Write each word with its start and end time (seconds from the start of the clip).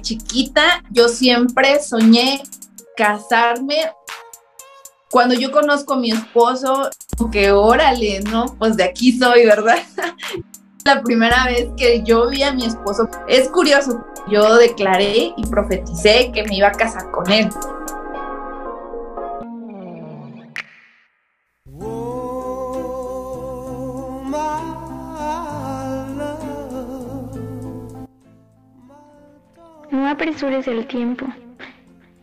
chiquita 0.00 0.82
yo 0.90 1.08
siempre 1.08 1.82
soñé 1.82 2.42
casarme. 2.96 3.90
Cuando 5.10 5.34
yo 5.34 5.50
conozco 5.50 5.94
a 5.94 5.98
mi 5.98 6.10
esposo, 6.10 6.88
que 7.30 7.52
órale, 7.52 8.20
¿no? 8.20 8.46
Pues 8.58 8.76
de 8.76 8.84
aquí 8.84 9.12
soy, 9.18 9.44
¿verdad? 9.44 9.78
La 10.84 11.02
primera 11.02 11.44
vez 11.44 11.68
que 11.76 12.02
yo 12.02 12.28
vi 12.28 12.42
a 12.42 12.52
mi 12.52 12.64
esposo, 12.64 13.08
es 13.28 13.48
curioso, 13.50 14.04
yo 14.28 14.56
declaré 14.56 15.32
y 15.36 15.46
profeticé 15.46 16.32
que 16.32 16.42
me 16.44 16.56
iba 16.56 16.68
a 16.68 16.72
casar 16.72 17.10
con 17.12 17.30
él. 17.30 17.48
Apresures 30.32 30.66
el 30.66 30.86
tiempo. 30.86 31.26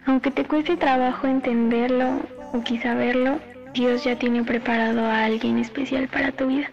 Aunque 0.08 0.32
te 0.32 0.44
cueste 0.44 0.76
trabajo 0.78 1.28
entenderlo 1.28 2.22
o 2.54 2.62
quizá 2.64 2.96
verlo, 2.96 3.40
Dios 3.74 4.04
ya 4.04 4.18
tiene 4.18 4.44
preparado 4.44 5.02
a 5.02 5.26
alguien 5.26 5.60
especial 5.60 6.08
para 6.08 6.32
tu 6.32 6.48
vida. 6.48 6.72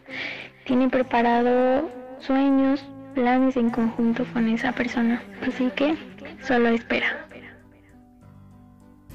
Tiene 0.64 0.88
preparado 0.88 1.90
sueños, 2.20 2.82
planes 3.14 3.56
en 3.56 3.68
conjunto 3.68 4.24
con 4.32 4.48
esa 4.48 4.72
persona. 4.72 5.22
Así 5.46 5.70
que 5.76 5.96
solo 6.42 6.70
espera. 6.70 7.26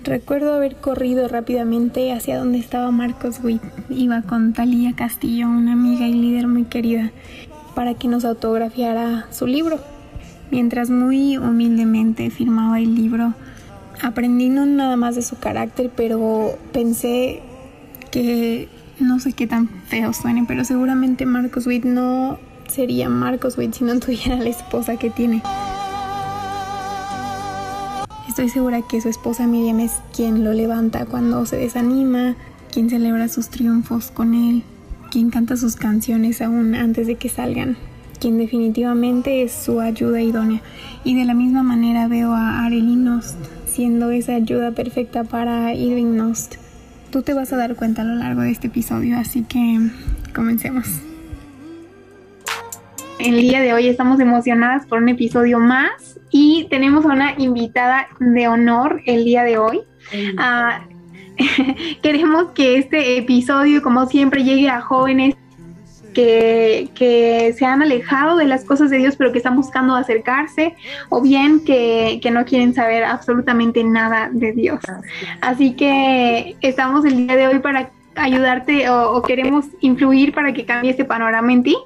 Recuerdo 0.03 0.53
haber 0.53 0.75
corrido 0.75 1.27
rápidamente 1.27 2.11
hacia 2.13 2.37
donde 2.37 2.59
estaba 2.59 2.91
Marcos 2.91 3.39
Witt. 3.43 3.63
Iba 3.89 4.21
con 4.21 4.53
Talía 4.53 4.95
Castillo, 4.95 5.47
una 5.47 5.73
amiga 5.73 6.05
y 6.05 6.13
líder 6.13 6.47
muy 6.47 6.65
querida, 6.65 7.11
para 7.73 7.95
que 7.95 8.07
nos 8.07 8.25
autografiara 8.25 9.25
su 9.31 9.47
libro. 9.47 9.79
Mientras 10.51 10.89
muy 10.89 11.37
humildemente 11.37 12.29
firmaba 12.29 12.77
el 12.79 12.93
libro, 12.93 13.33
aprendí 14.01 14.49
no 14.49 14.65
nada 14.65 14.97
más 14.97 15.15
de 15.15 15.21
su 15.21 15.39
carácter, 15.39 15.89
pero 15.95 16.57
pensé 16.73 17.41
que 18.11 18.67
no 18.99 19.21
sé 19.21 19.31
qué 19.31 19.47
tan 19.47 19.69
feo 19.87 20.11
suene, 20.11 20.43
pero 20.45 20.65
seguramente 20.65 21.25
Marcos 21.25 21.67
Witt 21.67 21.85
no 21.85 22.37
sería 22.67 23.07
Marcos 23.07 23.57
Witt 23.57 23.75
si 23.75 23.85
no 23.85 23.97
tuviera 24.01 24.35
la 24.35 24.49
esposa 24.49 24.97
que 24.97 25.09
tiene. 25.09 25.41
Estoy 28.27 28.49
segura 28.49 28.81
que 28.81 28.99
su 28.99 29.07
esposa 29.07 29.47
Miriam 29.47 29.79
es 29.79 29.93
quien 30.13 30.43
lo 30.43 30.51
levanta 30.51 31.05
cuando 31.05 31.45
se 31.45 31.55
desanima, 31.55 32.35
quien 32.73 32.89
celebra 32.89 33.29
sus 33.29 33.47
triunfos 33.47 34.11
con 34.11 34.33
él, 34.33 34.63
quien 35.11 35.29
canta 35.29 35.55
sus 35.55 35.77
canciones 35.77 36.41
aún 36.41 36.75
antes 36.75 37.07
de 37.07 37.15
que 37.15 37.29
salgan 37.29 37.77
quien 38.21 38.37
definitivamente 38.37 39.41
es 39.41 39.51
su 39.51 39.81
ayuda 39.81 40.21
idónea. 40.21 40.61
Y 41.03 41.15
de 41.15 41.25
la 41.25 41.33
misma 41.33 41.63
manera 41.63 42.07
veo 42.07 42.31
a 42.33 42.63
Arely 42.63 42.95
Nost 42.95 43.35
siendo 43.71 44.11
esa 44.11 44.35
ayuda 44.35 44.71
perfecta 44.71 45.23
para 45.23 45.73
Irving 45.73 46.15
Nost. 46.15 46.55
Tú 47.09 47.23
te 47.23 47.33
vas 47.33 47.51
a 47.53 47.57
dar 47.57 47.75
cuenta 47.75 48.01
a 48.01 48.05
lo 48.05 48.15
largo 48.15 48.41
de 48.41 48.51
este 48.51 48.67
episodio, 48.67 49.17
así 49.17 49.43
que 49.43 49.79
comencemos. 50.35 50.87
El 53.19 53.39
día 53.41 53.61
de 53.61 53.73
hoy 53.73 53.87
estamos 53.87 54.19
emocionadas 54.19 54.85
por 54.85 55.01
un 55.01 55.09
episodio 55.09 55.59
más 55.59 56.19
y 56.31 56.67
tenemos 56.69 57.05
a 57.05 57.09
una 57.09 57.33
invitada 57.37 58.07
de 58.19 58.47
honor 58.47 59.01
el 59.05 59.23
día 59.23 59.43
de 59.43 59.57
hoy. 59.57 59.81
Ah, 60.37 60.81
queremos 62.01 62.51
que 62.51 62.77
este 62.77 63.17
episodio, 63.17 63.81
como 63.81 64.05
siempre, 64.07 64.43
llegue 64.43 64.69
a 64.69 64.81
jóvenes 64.81 65.35
que, 66.13 67.53
se 67.57 67.65
han 67.65 67.81
alejado 67.81 68.37
de 68.37 68.45
las 68.45 68.63
cosas 68.63 68.89
de 68.89 68.97
Dios, 68.97 69.15
pero 69.15 69.31
que 69.31 69.37
están 69.37 69.55
buscando 69.55 69.95
acercarse, 69.95 70.75
o 71.09 71.21
bien 71.21 71.63
que, 71.63 72.19
no 72.31 72.45
quieren 72.45 72.73
saber 72.73 73.03
absolutamente 73.03 73.83
nada 73.83 74.29
de 74.31 74.53
Dios. 74.53 74.79
Así 75.41 75.73
que 75.75 76.55
estamos 76.61 77.05
el 77.05 77.27
día 77.27 77.35
de 77.35 77.47
hoy 77.47 77.59
para 77.59 77.89
ayudarte 78.15 78.89
o, 78.89 79.21
queremos 79.21 79.65
influir 79.79 80.33
para 80.33 80.53
que 80.53 80.65
cambie 80.65 80.91
este 80.91 81.05
panorama 81.05 81.51
en 81.51 81.63
ti. 81.63 81.77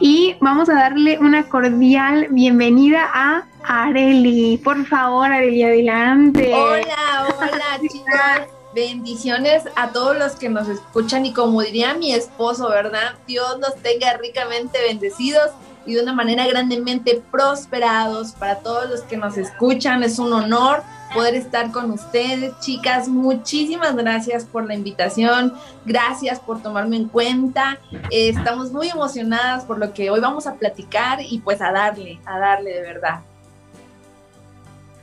Y 0.00 0.36
vamos 0.40 0.68
a 0.68 0.74
darle 0.74 1.18
una 1.18 1.44
cordial 1.44 2.28
bienvenida 2.30 3.08
a 3.12 3.44
Areli. 3.64 4.58
Por 4.62 4.84
favor, 4.84 5.30
Areli, 5.30 5.62
adelante. 5.62 6.52
Hola, 6.52 7.28
hola, 7.38 7.80
chicas. 7.88 8.63
Bendiciones 8.74 9.62
a 9.76 9.90
todos 9.92 10.18
los 10.18 10.32
que 10.32 10.48
nos 10.48 10.68
escuchan 10.68 11.24
y 11.26 11.32
como 11.32 11.62
diría 11.62 11.94
mi 11.94 12.12
esposo, 12.12 12.68
¿verdad? 12.68 13.14
Dios 13.24 13.58
nos 13.60 13.76
tenga 13.76 14.16
ricamente 14.16 14.82
bendecidos 14.82 15.50
y 15.86 15.94
de 15.94 16.02
una 16.02 16.12
manera 16.12 16.44
grandemente 16.48 17.22
prosperados 17.30 18.32
para 18.32 18.56
todos 18.56 18.90
los 18.90 19.02
que 19.02 19.16
nos 19.16 19.36
escuchan. 19.36 20.02
Es 20.02 20.18
un 20.18 20.32
honor 20.32 20.82
poder 21.14 21.36
estar 21.36 21.70
con 21.70 21.92
ustedes, 21.92 22.58
chicas. 22.58 23.06
Muchísimas 23.06 23.94
gracias 23.94 24.44
por 24.44 24.66
la 24.66 24.74
invitación, 24.74 25.54
gracias 25.84 26.40
por 26.40 26.60
tomarme 26.60 26.96
en 26.96 27.08
cuenta. 27.08 27.78
Eh, 28.10 28.30
estamos 28.30 28.72
muy 28.72 28.88
emocionadas 28.88 29.64
por 29.64 29.78
lo 29.78 29.94
que 29.94 30.10
hoy 30.10 30.18
vamos 30.18 30.48
a 30.48 30.54
platicar 30.54 31.20
y 31.22 31.38
pues 31.38 31.60
a 31.60 31.70
darle, 31.70 32.18
a 32.26 32.40
darle 32.40 32.72
de 32.72 32.80
verdad. 32.82 33.20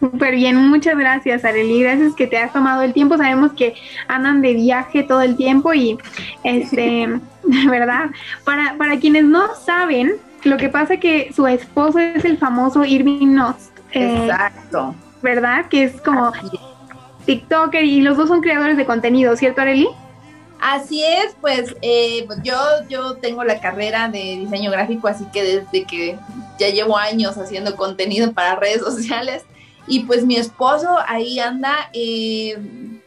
Súper 0.02 0.34
bien, 0.34 0.58
muchas 0.58 0.98
gracias 0.98 1.46
Arely, 1.46 1.84
gracias 1.84 2.16
que 2.16 2.26
te 2.26 2.38
has 2.38 2.52
tomado 2.52 2.82
el 2.82 2.92
tiempo, 2.92 3.18
sabemos 3.18 3.54
que 3.54 3.76
andan 4.08 4.42
de 4.42 4.56
viaje 4.56 5.04
todo 5.04 5.22
el 5.22 5.38
tiempo 5.38 5.74
y 5.76 6.00
este, 6.44 7.08
¿verdad? 7.70 8.10
Para, 8.44 8.76
para 8.80 9.00
quienes 9.00 9.26
no 9.26 9.56
saben, 9.56 10.16
lo 10.44 10.58
que 10.58 10.70
pasa 10.70 10.96
es 10.96 11.00
que 11.00 11.32
su 11.34 11.46
esposo 11.46 12.00
es 12.00 12.26
el 12.26 12.40
famoso 12.40 12.84
Irving 12.84 13.36
Nost. 13.36 13.78
Eh, 13.92 14.24
Exacto. 14.24 14.96
¿Verdad? 15.22 15.68
Que 15.70 15.84
es 15.84 16.02
como 16.02 16.32
TikToker 17.26 17.86
y 17.86 18.02
los 18.02 18.18
dos 18.18 18.28
son 18.28 18.42
creadores 18.42 18.78
de 18.78 18.86
contenido, 18.88 19.36
¿cierto 19.36 19.62
Arely? 19.62 19.88
Así 20.60 21.04
es, 21.04 21.36
pues 21.42 21.76
eh, 21.82 22.28
yo, 22.44 22.56
yo 22.88 23.16
tengo 23.16 23.44
la 23.44 23.60
carrera 23.60 24.10
de 24.10 24.38
diseño 24.38 24.72
gráfico, 24.72 25.08
así 25.08 25.26
que 25.34 25.44
desde 25.44 25.86
que 25.86 26.18
ya 26.60 26.70
llevo 26.70 26.98
años 26.98 27.38
haciendo 27.38 27.76
contenido 27.76 28.32
para 28.32 28.56
redes 28.56 28.82
sociales, 28.84 29.44
y 29.88 30.02
pues 30.02 30.26
mi 30.26 30.36
esposo 30.36 30.98
ahí 31.08 31.40
anda 31.40 31.90
eh, 31.94 32.58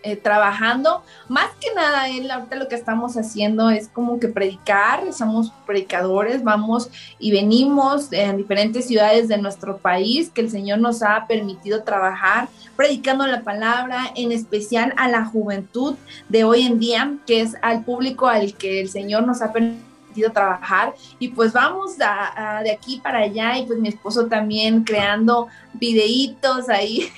eh, 0.03 0.17
trabajando. 0.17 1.03
Más 1.29 1.51
que 1.61 1.73
nada, 1.75 2.09
él 2.09 2.31
ahorita 2.31 2.57
lo 2.57 2.69
que 2.69 2.75
estamos 2.75 3.17
haciendo 3.17 3.71
es 3.71 3.89
como 3.89 4.21
que 4.21 4.29
predicar, 4.29 5.13
somos 5.13 5.53
predicadores, 5.67 6.45
vamos 6.45 6.91
y 7.19 7.31
venimos 7.31 8.13
en 8.13 8.37
diferentes 8.37 8.87
ciudades 8.87 9.29
de 9.29 9.39
nuestro 9.39 9.79
país 9.79 10.31
que 10.31 10.41
el 10.41 10.51
Señor 10.51 10.79
nos 10.79 11.03
ha 11.03 11.27
permitido 11.27 11.83
trabajar 11.85 12.49
predicando 12.77 13.27
la 13.27 13.43
palabra, 13.43 14.11
en 14.17 14.33
especial 14.33 14.93
a 14.97 15.09
la 15.09 15.25
juventud 15.25 15.95
de 16.29 16.45
hoy 16.45 16.63
en 16.63 16.79
día, 16.79 17.15
que 17.27 17.41
es 17.41 17.55
al 17.63 17.85
público 17.85 18.27
al 18.27 18.55
que 18.55 18.81
el 18.81 18.89
Señor 18.89 19.27
nos 19.27 19.43
ha 19.43 19.53
permitido 19.53 19.94
trabajar 20.33 20.95
y 21.19 21.29
pues 21.29 21.53
vamos 21.53 21.97
de 21.99 22.71
aquí 22.71 23.01
para 23.03 23.19
allá 23.19 23.59
y 23.59 23.67
pues 23.67 23.79
mi 23.79 23.89
esposo 23.89 24.27
también 24.27 24.85
creando 24.85 25.49
videitos 25.75 26.69
ahí 26.69 27.11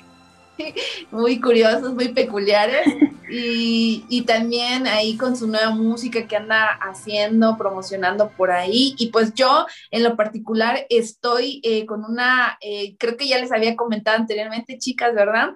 muy 1.10 1.40
curiosos, 1.40 1.94
muy 1.94 2.08
peculiares 2.08 2.86
y, 3.28 4.22
también 4.26 4.86
ahí 4.86 5.16
con 5.16 5.36
su 5.36 5.46
nueva 5.46 5.70
música 5.70 6.26
que 6.26 6.36
anda 6.36 6.66
haciendo, 6.80 7.56
promocionando 7.56 8.30
por 8.30 8.50
ahí 8.50 8.94
y 8.98 9.08
pues 9.08 9.34
yo 9.34 9.66
en 9.90 10.02
lo 10.02 10.16
particular 10.16 10.86
estoy 10.88 11.60
eh, 11.62 11.86
con 11.86 12.04
una, 12.04 12.58
eh, 12.60 12.96
creo 12.98 13.16
que 13.16 13.28
ya 13.28 13.38
les 13.38 13.52
había 13.52 13.76
comentado 13.76 14.16
anteriormente 14.16 14.78
chicas, 14.78 15.14
¿verdad? 15.14 15.50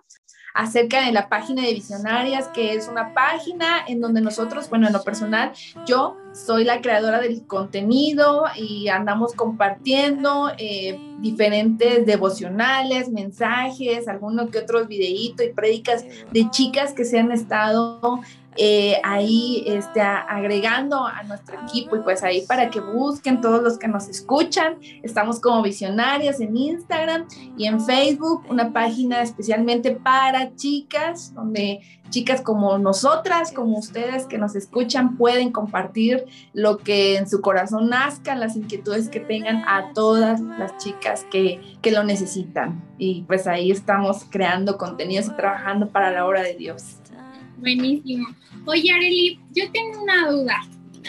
Acerca 0.55 1.05
de 1.05 1.13
la 1.13 1.29
página 1.29 1.63
de 1.63 1.75
Visionarias, 1.75 2.49
que 2.49 2.75
es 2.75 2.89
una 2.89 3.15
página 3.15 3.85
en 3.87 4.01
donde 4.01 4.21
nosotros, 4.21 4.69
bueno, 4.69 4.87
en 4.87 4.93
lo 4.93 5.03
personal, 5.03 5.53
yo 5.87 6.17
soy 6.33 6.65
la 6.65 6.81
creadora 6.81 7.21
del 7.21 7.47
contenido 7.47 8.45
y 8.57 8.89
andamos 8.89 9.35
compartiendo 9.35 10.51
eh, 10.59 10.99
diferentes 11.21 12.07
devocionales, 12.07 13.11
mensajes, 13.11 14.09
algunos 14.09 14.51
que 14.51 14.59
otros 14.59 14.89
videitos 14.89 15.47
y 15.47 15.53
prédicas 15.53 16.05
de 16.31 16.51
chicas 16.51 16.93
que 16.93 17.05
se 17.05 17.19
han 17.19 17.33
estado 17.33 18.21
eh, 18.63 19.01
ahí 19.05 19.65
este, 19.67 20.03
agregando 20.03 21.07
a 21.07 21.23
nuestro 21.23 21.59
equipo 21.63 21.97
y 21.97 22.01
pues 22.01 22.23
ahí 22.23 22.43
para 22.43 22.69
que 22.69 22.79
busquen 22.79 23.41
todos 23.41 23.63
los 23.63 23.79
que 23.79 23.89
nos 23.89 24.07
escuchan. 24.07 24.77
Estamos 25.03 25.41
como 25.41 25.63
visionarias 25.63 26.41
en 26.41 26.55
Instagram 26.55 27.27
y 27.57 27.65
en 27.65 27.81
Facebook, 27.81 28.45
una 28.51 28.71
página 28.71 29.23
especialmente 29.23 29.93
para 29.93 30.55
chicas, 30.57 31.33
donde 31.33 31.81
chicas 32.11 32.43
como 32.43 32.77
nosotras, 32.77 33.51
como 33.51 33.79
ustedes 33.79 34.27
que 34.27 34.37
nos 34.37 34.55
escuchan, 34.55 35.17
pueden 35.17 35.53
compartir 35.53 36.27
lo 36.53 36.77
que 36.77 37.17
en 37.17 37.31
su 37.31 37.41
corazón 37.41 37.89
nazca, 37.89 38.35
las 38.35 38.57
inquietudes 38.57 39.09
que 39.09 39.21
tengan 39.21 39.65
a 39.67 39.95
todas 39.95 40.39
las 40.39 40.77
chicas 40.77 41.25
que, 41.31 41.63
que 41.81 41.93
lo 41.93 42.05
necesitan. 42.05 42.85
Y 42.99 43.23
pues 43.23 43.47
ahí 43.47 43.71
estamos 43.71 44.27
creando 44.29 44.77
contenidos 44.77 45.29
y 45.29 45.31
trabajando 45.31 45.89
para 45.89 46.11
la 46.11 46.27
obra 46.27 46.43
de 46.43 46.53
Dios. 46.57 47.00
Buenísimo. 47.61 48.29
Oye, 48.67 48.93
Areli, 48.93 49.39
yo 49.55 49.71
tengo 49.71 50.03
una 50.03 50.31
duda. 50.31 50.57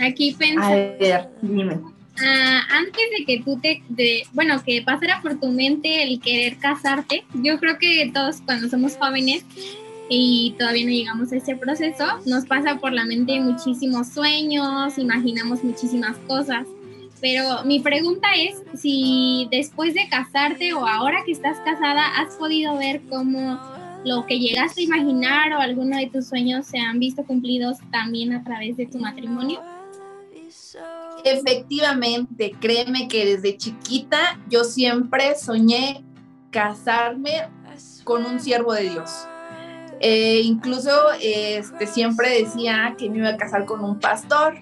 Aquí 0.02 0.36
pensando. 0.38 0.68
A 0.68 0.98
ver, 0.98 1.30
dime. 1.42 1.80
Ah, 2.24 2.62
antes 2.70 3.02
de 3.18 3.26
que 3.26 3.42
tú 3.44 3.60
te, 3.60 3.82
de, 3.90 4.24
bueno, 4.34 4.62
que 4.64 4.82
pasara 4.82 5.22
por 5.22 5.40
tu 5.40 5.48
mente 5.48 6.04
el 6.04 6.20
querer 6.20 6.58
casarte, 6.58 7.24
yo 7.34 7.60
creo 7.60 7.78
que 7.80 8.12
todos 8.14 8.42
cuando 8.42 8.70
somos 8.70 8.96
jóvenes 8.98 9.44
y 10.10 10.54
todavía 10.60 10.86
no 10.86 10.92
llegamos 10.92 11.32
a 11.32 11.38
ese 11.38 11.56
proceso, 11.56 12.06
nos 12.26 12.46
pasa 12.46 12.78
por 12.80 12.92
la 12.92 13.06
mente 13.06 13.40
muchísimos 13.40 14.10
sueños, 14.10 14.98
imaginamos 14.98 15.64
muchísimas 15.64 16.18
cosas. 16.28 16.68
Pero 17.22 17.64
mi 17.66 17.80
pregunta 17.80 18.28
es 18.36 18.62
si 18.80 19.48
después 19.52 19.94
de 19.94 20.10
casarte 20.10 20.74
o 20.74 20.86
ahora 20.86 21.24
que 21.26 21.32
estás 21.32 21.58
casada, 21.60 22.20
has 22.20 22.36
podido 22.36 22.78
ver 22.78 23.02
cómo 23.10 23.60
lo 24.04 24.26
que 24.26 24.40
llegaste 24.40 24.82
a 24.82 24.84
imaginar 24.84 25.54
o 25.54 25.60
alguno 25.60 25.98
de 25.98 26.08
tus 26.08 26.28
sueños 26.28 26.66
se 26.66 26.80
han 26.80 27.00
visto 27.00 27.24
cumplidos 27.24 27.78
también 27.92 28.34
a 28.34 28.44
través 28.44 28.78
de 28.78 28.88
tu 28.88 29.00
matrimonio. 29.00 29.62
Efectivamente, 31.24 32.56
créeme 32.60 33.08
que 33.08 33.26
desde 33.26 33.58
chiquita 33.58 34.40
yo 34.50 34.64
siempre 34.64 35.36
soñé 35.36 36.04
casarme 36.50 37.48
con 38.04 38.26
un 38.26 38.40
siervo 38.40 38.74
de 38.74 38.90
Dios. 38.90 39.28
Eh, 40.04 40.42
incluso 40.44 40.90
este, 41.22 41.86
siempre 41.86 42.44
decía 42.44 42.96
que 42.98 43.08
me 43.08 43.20
iba 43.20 43.30
a 43.30 43.38
casar 43.38 43.66
con 43.66 43.84
un 43.84 44.00
pastor. 44.00 44.56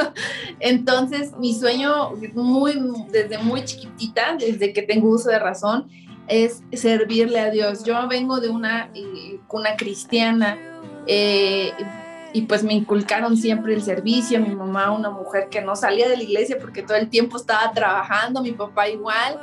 Entonces, 0.60 1.32
mi 1.38 1.54
sueño 1.54 2.12
muy, 2.34 2.74
desde 3.10 3.38
muy 3.38 3.64
chiquitita, 3.64 4.36
desde 4.38 4.72
que 4.72 4.82
tengo 4.82 5.08
uso 5.08 5.28
de 5.28 5.40
razón, 5.40 5.88
es 6.28 6.62
servirle 6.72 7.40
a 7.40 7.50
Dios. 7.50 7.84
Yo 7.84 8.06
vengo 8.08 8.40
de 8.40 8.48
una 8.48 8.90
eh, 8.94 9.38
cuna 9.46 9.76
cristiana. 9.76 10.58
Eh, 11.06 11.72
y 12.32 12.42
pues 12.42 12.62
me 12.62 12.74
inculcaron 12.74 13.36
siempre 13.36 13.72
el 13.72 13.82
servicio, 13.82 14.38
mi 14.40 14.54
mamá 14.54 14.90
una 14.90 15.08
mujer 15.08 15.48
que 15.48 15.62
no 15.62 15.74
salía 15.74 16.06
de 16.06 16.18
la 16.18 16.22
iglesia 16.22 16.58
porque 16.60 16.82
todo 16.82 16.98
el 16.98 17.08
tiempo 17.08 17.38
estaba 17.38 17.72
trabajando, 17.72 18.42
mi 18.42 18.52
papá 18.52 18.90
igual, 18.90 19.40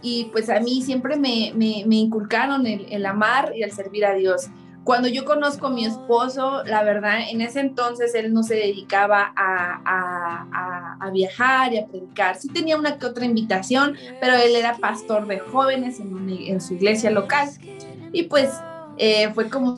y 0.00 0.26
pues 0.26 0.48
a 0.48 0.60
mí 0.60 0.80
siempre 0.80 1.16
me, 1.16 1.52
me, 1.56 1.96
inculcaron 1.96 2.64
el, 2.68 2.86
el, 2.88 3.04
amar 3.04 3.52
y 3.56 3.64
el 3.64 3.72
servir 3.72 4.06
a 4.06 4.14
Dios. 4.14 4.46
Cuando 4.86 5.08
yo 5.08 5.24
conozco 5.24 5.66
a 5.66 5.70
mi 5.70 5.84
esposo, 5.84 6.62
la 6.62 6.84
verdad, 6.84 7.18
en 7.28 7.40
ese 7.40 7.58
entonces 7.58 8.14
él 8.14 8.32
no 8.32 8.44
se 8.44 8.54
dedicaba 8.54 9.32
a, 9.34 9.80
a, 9.84 10.96
a, 11.00 11.10
viajar 11.10 11.72
y 11.72 11.78
a 11.78 11.86
predicar. 11.86 12.36
Sí 12.36 12.48
tenía 12.48 12.76
una 12.76 12.96
que 12.96 13.06
otra 13.06 13.24
invitación, 13.24 13.96
pero 14.20 14.34
él 14.36 14.54
era 14.54 14.76
pastor 14.76 15.26
de 15.26 15.40
jóvenes 15.40 15.98
en, 15.98 16.30
en 16.30 16.60
su 16.60 16.74
iglesia 16.74 17.10
local. 17.10 17.48
Y 18.12 18.22
pues 18.24 18.50
eh, 18.96 19.28
fue 19.34 19.50
como 19.50 19.76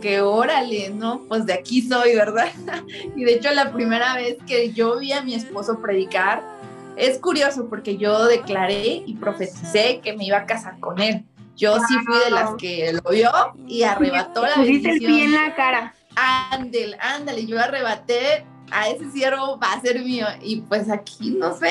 que 0.00 0.22
órale, 0.22 0.88
¿no? 0.88 1.26
Pues 1.28 1.44
de 1.44 1.52
aquí 1.52 1.82
soy, 1.82 2.14
¿verdad? 2.14 2.48
y 3.14 3.24
de 3.24 3.34
hecho 3.34 3.50
la 3.52 3.70
primera 3.70 4.16
vez 4.16 4.38
que 4.46 4.72
yo 4.72 4.98
vi 4.98 5.12
a 5.12 5.20
mi 5.20 5.34
esposo 5.34 5.82
predicar, 5.82 6.42
es 6.96 7.18
curioso 7.18 7.68
porque 7.68 7.98
yo 7.98 8.24
declaré 8.24 9.02
y 9.04 9.12
profeticé 9.12 10.00
que 10.02 10.16
me 10.16 10.24
iba 10.24 10.38
a 10.38 10.46
casar 10.46 10.80
con 10.80 11.02
él. 11.02 11.26
Yo 11.62 11.78
sí 11.86 11.94
fui 12.04 12.18
de 12.24 12.30
las 12.32 12.54
que 12.56 12.92
lo 12.92 13.08
vio 13.08 13.30
y 13.68 13.84
arrebató 13.84 14.42
la 14.42 14.56
bendición. 14.56 14.94
el 14.94 14.98
pie 14.98 15.24
en 15.26 15.32
la 15.32 15.54
cara. 15.54 15.94
Ándale, 16.16 16.98
ándale, 17.00 17.46
yo 17.46 17.60
arrebaté 17.60 18.44
a 18.72 18.88
ese 18.88 19.08
siervo 19.12 19.60
va 19.60 19.74
a 19.74 19.80
ser 19.80 20.00
mío 20.00 20.26
y 20.42 20.62
pues 20.62 20.90
aquí 20.90 21.30
no 21.30 21.56
sé, 21.56 21.70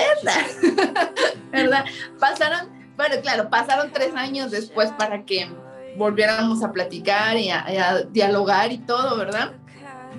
¿verdad? 1.51 1.83
Pasaron, 2.21 2.69
bueno, 2.95 3.15
claro, 3.21 3.49
pasaron 3.49 3.91
tres 3.91 4.15
años 4.15 4.49
después 4.49 4.91
para 4.91 5.25
que 5.25 5.49
volviéramos 5.97 6.63
a 6.63 6.71
platicar 6.71 7.35
y 7.35 7.49
a, 7.49 8.03
dialogar 8.11 8.71
y 8.71 8.77
todo, 8.77 9.17
¿verdad? 9.17 9.51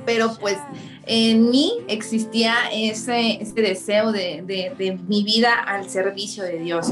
Pero 0.04 0.34
pues 0.38 0.58
en 1.06 1.50
mí 1.50 1.72
existía 1.88 2.54
ese, 2.72 3.42
ese 3.42 3.54
deseo 3.54 4.12
de, 4.12 4.42
de, 4.44 4.98
mi 5.08 5.22
vida 5.24 5.54
al 5.54 5.88
servicio 5.88 6.42
de 6.44 6.58
Dios. 6.58 6.88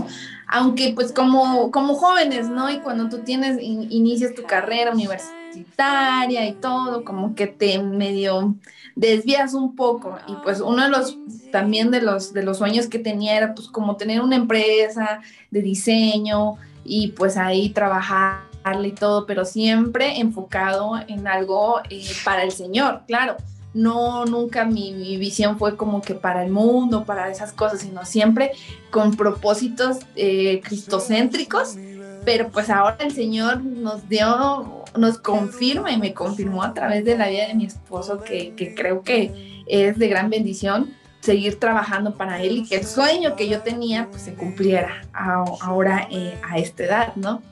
Aunque 0.51 0.93
pues 0.95 1.13
como, 1.13 1.71
como 1.71 1.95
jóvenes, 1.95 2.49
¿no? 2.49 2.71
Y 2.71 2.81
cuando 2.81 3.09
tú 3.09 3.19
tienes, 3.25 3.59
inicias 3.61 4.35
tu 4.35 4.43
carrera 4.43 4.93
universitaria 4.93 6.47
y 6.47 6.53
todo, 6.55 7.05
como 7.05 7.35
que 7.35 7.47
te 7.47 7.79
medio 7.79 8.57
desvías 8.97 9.55
un 9.55 9.77
poco. 9.77 10.19
Y 10.27 10.35
pues 10.43 10.61
uno 10.61 10.83
de 10.83 10.91
los, 10.91 11.17
también 11.51 11.91
de 11.91 12.03
los, 12.03 12.33
de 12.33 12.43
los 12.43 12.59
sueños 12.59 12.87
que 12.87 12.99
tenía 12.99 13.37
era 13.37 13.55
pues 13.55 13.69
como 13.69 13.97
tener 13.97 14.21
una 14.21 14.37
empresa 14.37 15.21
de 15.51 15.63
diseño 15.63 16.57
y 16.85 17.09
pues 17.09 17.37
ahí 17.37 17.71
trabajar 17.71 18.51
y 18.85 18.93
todo, 18.93 19.27
pero 19.27 19.45
siempre 19.45 20.21
enfocado 20.21 20.93
en 21.09 21.27
algo 21.27 21.81
eh, 21.89 22.05
para 22.25 22.43
el 22.43 22.53
Señor, 22.53 23.03
claro. 23.07 23.37
No, 23.73 24.25
nunca 24.25 24.65
mi, 24.65 25.17
visión 25.17 25.59
fue 25.59 25.77
como 25.77 26.03
que 26.03 26.15
para 26.15 26.45
el 26.45 26.51
mundo, 26.51 27.05
para 27.05 27.31
esas 27.31 27.53
cosas, 27.53 27.81
sino 27.81 28.05
siempre 28.05 28.53
con 28.91 29.15
propósitos 29.15 29.99
eh, 30.17 30.61
cristocéntricos. 30.65 31.77
Pero 32.25 32.51
pues 32.51 32.69
ahora 32.69 32.99
el 33.01 33.13
Señor 33.13 33.63
nos 33.63 34.09
dio, 34.09 34.85
nos 34.97 35.19
confirma 35.19 35.91
y 35.91 35.99
me 35.99 36.13
confirmó 36.13 36.63
a 36.63 36.75
través 36.75 37.05
de 37.05 37.17
la 37.17 37.29
vida 37.29 37.47
de 37.47 37.55
mi 37.55 37.65
esposo 37.65 38.21
que, 38.21 38.55
que 38.55 38.75
creo 38.75 39.03
que 39.03 39.63
es 39.67 39.99
de 39.99 40.09
gran 40.09 40.29
bendición 40.29 40.95
seguir 41.21 41.59
trabajando 41.59 42.15
para 42.15 42.43
él 42.43 42.59
y 42.59 42.67
que 42.67 42.77
el 42.77 42.87
sueño 42.87 43.37
que 43.37 43.49
yo 43.49 43.61
tenía 43.61 44.09
pues 44.11 44.23
se 44.23 44.35
cumpliera 44.35 45.03
ahora 45.13 46.09
eh, 46.11 46.39
a 46.49 46.59
esta 46.59 46.85
edad, 46.85 47.17
¿no? 47.17 47.43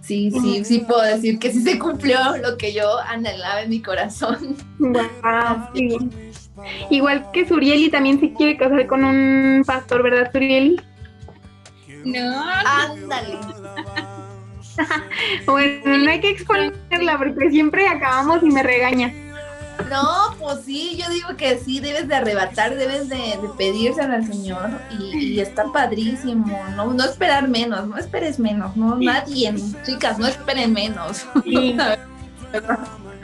Sí, 0.00 0.30
sí, 0.30 0.64
sí 0.64 0.78
puedo 0.80 1.02
decir 1.02 1.38
que 1.38 1.52
sí 1.52 1.62
se 1.62 1.78
cumplió 1.78 2.18
lo 2.42 2.56
que 2.56 2.72
yo 2.72 2.98
anhelaba 3.00 3.62
en 3.62 3.70
mi 3.70 3.82
corazón. 3.82 4.56
Igual 6.90 7.30
que 7.32 7.46
Surieli 7.46 7.90
también 7.90 8.20
se 8.20 8.32
quiere 8.32 8.56
casar 8.56 8.86
con 8.86 9.04
un 9.04 9.62
pastor, 9.66 10.02
¿verdad, 10.02 10.30
Surieli? 10.32 10.80
No. 12.04 12.44
Ándale. 12.64 13.38
bueno, 15.46 15.98
no 15.98 16.10
hay 16.10 16.20
que 16.20 16.30
exponerla 16.30 17.18
porque 17.18 17.50
siempre 17.50 17.88
acabamos 17.88 18.42
y 18.42 18.50
me 18.50 18.62
regaña. 18.62 19.12
No, 19.90 20.34
pues 20.38 20.64
sí, 20.64 20.96
yo 20.96 21.08
digo 21.10 21.36
que 21.36 21.58
sí, 21.58 21.80
debes 21.80 22.08
de 22.08 22.14
arrebatar, 22.16 22.74
debes 22.74 23.08
de, 23.08 23.16
de 23.16 23.48
pedírselo 23.56 24.14
al 24.14 24.26
Señor 24.26 24.70
y, 24.98 25.38
está 25.38 25.70
padrísimo, 25.70 26.58
no, 26.74 26.92
no 26.92 27.04
esperar 27.04 27.46
menos, 27.48 27.86
no 27.86 27.96
esperes 27.96 28.38
menos, 28.38 28.74
no, 28.76 28.96
nadie, 28.96 29.54
chicas, 29.84 30.18
no 30.18 30.26
esperen 30.26 30.72
menos. 30.72 31.26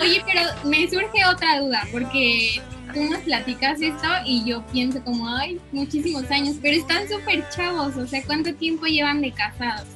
Oye, 0.01 0.23
pero 0.27 0.43
me 0.65 0.89
surge 0.89 1.25
otra 1.27 1.61
duda, 1.61 1.87
porque 1.91 2.63
tú 2.93 3.03
nos 3.05 3.21
platicas 3.21 3.81
esto 3.81 4.09
y 4.27 4.45
yo 4.45 4.63
pienso 4.67 5.03
como, 5.03 5.29
ay, 5.29 5.61
muchísimos 5.73 6.31
años, 6.31 6.57
pero 6.61 6.77
están 6.77 7.09
súper 7.09 7.49
chavos, 7.49 7.97
o 7.97 8.07
sea, 8.07 8.23
¿cuánto 8.25 8.55
tiempo 8.55 8.87
llevan 8.87 9.21
de 9.23 9.33
casados? 9.33 9.89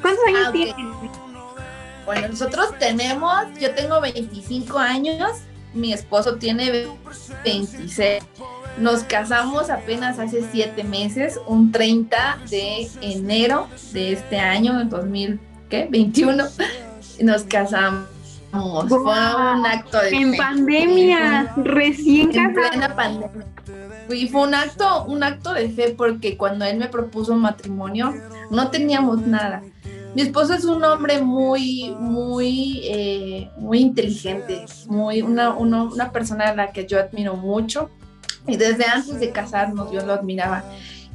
¿Cuántos 0.00 0.24
años 0.26 0.44
ah, 0.46 0.52
tienen? 0.52 0.74
Bueno, 2.06 2.28
nosotros 2.28 2.70
tenemos, 2.78 3.44
yo 3.60 3.74
tengo 3.74 4.00
25 4.00 4.78
años 4.78 5.42
mi 5.74 5.92
esposo 5.92 6.36
tiene 6.36 6.86
26. 7.44 8.22
Nos 8.78 9.02
casamos 9.02 9.70
apenas 9.70 10.18
hace 10.18 10.44
siete 10.50 10.84
meses, 10.84 11.38
un 11.46 11.72
30 11.72 12.38
de 12.48 12.88
enero 13.00 13.68
de 13.92 14.12
este 14.12 14.38
año, 14.38 14.80
en 14.80 14.88
2021. 14.88 16.44
Nos 17.22 17.42
casamos. 17.44 18.06
Fue 18.50 18.98
un 18.98 19.66
acto 19.66 20.00
de 20.00 20.08
En 20.10 20.36
pandemia, 20.36 21.52
recién 21.56 22.34
en 22.34 22.54
plena 22.54 22.94
pandemia. 22.94 23.46
Y 24.08 24.28
fue 24.28 24.42
un 24.42 24.54
acto, 24.54 25.04
un 25.04 25.22
acto 25.22 25.52
de 25.52 25.68
fe 25.68 25.94
porque 25.96 26.38
cuando 26.38 26.64
él 26.64 26.78
me 26.78 26.88
propuso 26.88 27.34
matrimonio 27.34 28.14
no 28.50 28.70
teníamos 28.70 29.18
nada 29.26 29.62
mi 30.18 30.24
esposo 30.24 30.52
es 30.52 30.64
un 30.64 30.82
hombre 30.82 31.22
muy, 31.22 31.94
muy, 31.96 32.80
eh, 32.82 33.48
muy 33.56 33.78
inteligente, 33.78 34.64
muy, 34.88 35.22
una, 35.22 36.10
persona 36.12 36.48
a 36.48 36.56
la 36.56 36.72
que 36.72 36.86
yo 36.86 36.98
admiro 36.98 37.36
mucho. 37.36 37.88
Y 38.44 38.56
desde 38.56 38.84
antes 38.84 39.20
de 39.20 39.30
casarnos 39.30 39.92
yo 39.92 40.04
lo 40.04 40.14
admiraba. 40.14 40.64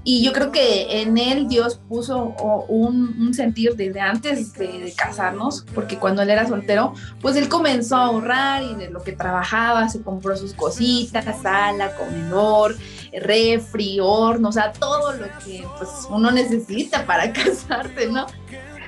Y 0.05 0.23
yo 0.23 0.31
creo 0.31 0.53
que 0.53 1.01
en 1.01 1.17
él 1.17 1.49
Dios 1.49 1.81
puso 1.89 2.33
un, 2.69 3.17
un 3.19 3.31
desde 3.75 3.99
antes 3.99 4.53
de, 4.53 4.93
casarnos, 4.95 5.65
porque 5.75 5.97
cuando 5.97 6.21
él 6.21 6.29
era 6.29 6.47
soltero, 6.47 6.93
pues 7.19 7.35
él 7.35 7.49
comenzó 7.49 7.97
a 7.97 8.05
ahorrar 8.05 8.63
y 8.63 8.75
de 8.75 8.89
lo 8.89 9.03
que 9.03 9.11
trabajaba 9.11 9.89
se 9.89 10.01
compró 10.01 10.37
sus 10.37 10.53
cositas, 10.53 11.25
sala, 11.41 11.93
comedor, 11.97 12.77
refri, 13.11 13.99
horno, 13.99 14.47
o 14.47 14.51
sea, 14.53 14.71
todo 14.71 15.11
lo 15.11 15.25
que 15.45 15.65
pues 15.77 15.89
uno 16.09 16.31
necesita 16.31 17.05
para 17.05 17.33
casarse, 17.33 18.09
¿no? 18.09 18.27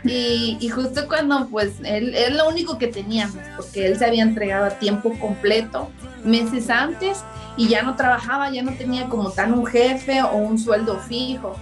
Y, 0.05 0.69
justo 0.69 1.07
cuando 1.07 1.47
pues 1.47 1.74
él 1.83 2.13
es 2.13 2.31
lo 2.31 2.47
único 2.47 2.77
que 2.77 2.88
teníamos, 2.88 3.38
porque 3.55 3.88
él 3.88 3.97
se 3.97 4.05
había 4.05 4.24
entregado 4.24 4.65
a 4.65 4.69
tiempo 4.69 5.17
completo 5.19 5.89
meses 6.24 6.69
antes 6.69 7.24
y 7.57 7.67
ya 7.67 7.81
no 7.81 7.95
trabajaba, 7.95 8.51
ya 8.51 8.62
no 8.62 8.74
tenía 8.74 9.07
como 9.07 9.31
tal 9.31 9.53
un 9.53 9.65
jefe 9.65 10.21
o 10.21 10.35
un 10.35 10.59
sueldo 10.59 11.00
fijo. 11.00 11.55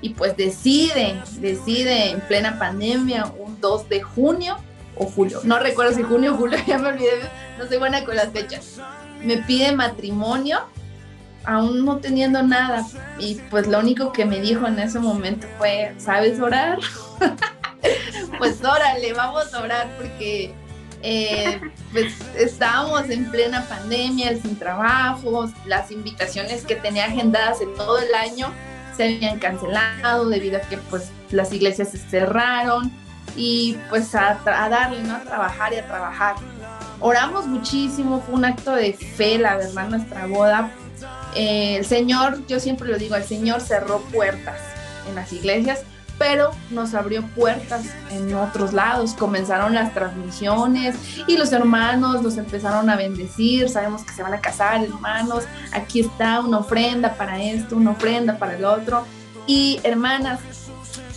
Y 0.00 0.10
pues 0.10 0.34
decide, 0.36 1.20
decide 1.40 2.10
en 2.10 2.20
plena 2.20 2.58
pandemia, 2.58 3.26
un 3.38 3.60
2 3.60 3.88
de 3.90 4.00
junio 4.00 4.56
o 4.96 5.04
julio, 5.04 5.40
no 5.44 5.58
recuerdo 5.58 5.94
si 5.94 6.02
junio 6.02 6.32
o 6.32 6.36
julio, 6.36 6.58
ya 6.66 6.78
me 6.78 6.88
olvidé, 6.88 7.10
no 7.58 7.66
soy 7.66 7.76
buena 7.76 8.04
con 8.04 8.16
las 8.16 8.30
fechas. 8.30 8.80
Me 9.22 9.36
pide 9.38 9.72
matrimonio 9.72 10.60
aún 11.44 11.84
no 11.84 11.98
teniendo 11.98 12.42
nada. 12.42 12.86
Y 13.18 13.36
pues 13.50 13.66
lo 13.66 13.78
único 13.78 14.12
que 14.12 14.24
me 14.24 14.40
dijo 14.40 14.66
en 14.66 14.78
ese 14.78 14.98
momento 14.98 15.46
fue, 15.58 15.94
¿sabes 15.98 16.40
orar? 16.40 16.78
pues 18.38 18.62
órale, 18.64 19.12
vamos 19.12 19.52
a 19.54 19.62
orar 19.62 19.88
porque 19.96 20.52
eh, 21.02 21.60
pues 21.92 22.14
estábamos 22.36 23.08
en 23.08 23.30
plena 23.30 23.64
pandemia, 23.68 24.36
sin 24.40 24.58
trabajo, 24.58 25.50
las 25.66 25.90
invitaciones 25.90 26.64
que 26.64 26.76
tenía 26.76 27.06
agendadas 27.06 27.60
en 27.60 27.74
todo 27.74 27.98
el 27.98 28.14
año 28.14 28.52
se 28.96 29.04
habían 29.04 29.38
cancelado 29.38 30.28
debido 30.28 30.58
a 30.58 30.60
que 30.60 30.76
pues 30.76 31.10
las 31.30 31.52
iglesias 31.52 31.90
se 31.90 31.98
cerraron 31.98 32.92
y 33.36 33.78
pues 33.88 34.14
a, 34.14 34.40
darle, 34.44 35.02
¿no? 35.02 35.16
A 35.16 35.20
trabajar 35.20 35.72
y 35.72 35.76
a 35.76 35.86
trabajar. 35.86 36.36
Oramos 36.98 37.46
muchísimo, 37.46 38.20
fue 38.20 38.34
un 38.34 38.44
acto 38.44 38.72
de 38.72 38.92
fe, 38.92 39.38
la 39.38 39.56
verdad, 39.56 39.88
nuestra 39.88 40.26
boda. 40.26 40.70
Eh, 41.34 41.76
el 41.76 41.86
Señor, 41.86 42.46
yo 42.46 42.60
siempre 42.60 42.88
lo 42.88 42.98
digo, 42.98 43.14
el 43.14 43.24
Señor 43.24 43.60
cerró 43.60 44.00
puertas 44.12 44.60
en 45.08 45.14
las 45.14 45.32
iglesias, 45.32 45.82
pero 46.20 46.50
nos 46.70 46.92
abrió 46.92 47.22
puertas 47.28 47.86
en 48.10 48.34
otros 48.34 48.74
lados. 48.74 49.14
Comenzaron 49.14 49.72
las 49.72 49.94
transmisiones 49.94 50.94
y 51.26 51.38
los 51.38 51.50
hermanos 51.50 52.20
nos 52.20 52.36
empezaron 52.36 52.90
a 52.90 52.96
bendecir. 52.96 53.70
Sabemos 53.70 54.04
que 54.04 54.12
se 54.12 54.22
van 54.22 54.34
a 54.34 54.40
casar, 54.42 54.84
hermanos. 54.84 55.44
Aquí 55.72 56.00
está 56.00 56.40
una 56.40 56.58
ofrenda 56.58 57.14
para 57.14 57.42
esto, 57.42 57.74
una 57.74 57.92
ofrenda 57.92 58.36
para 58.36 58.54
el 58.54 58.66
otro. 58.66 59.06
Y 59.46 59.80
hermanas, 59.82 60.40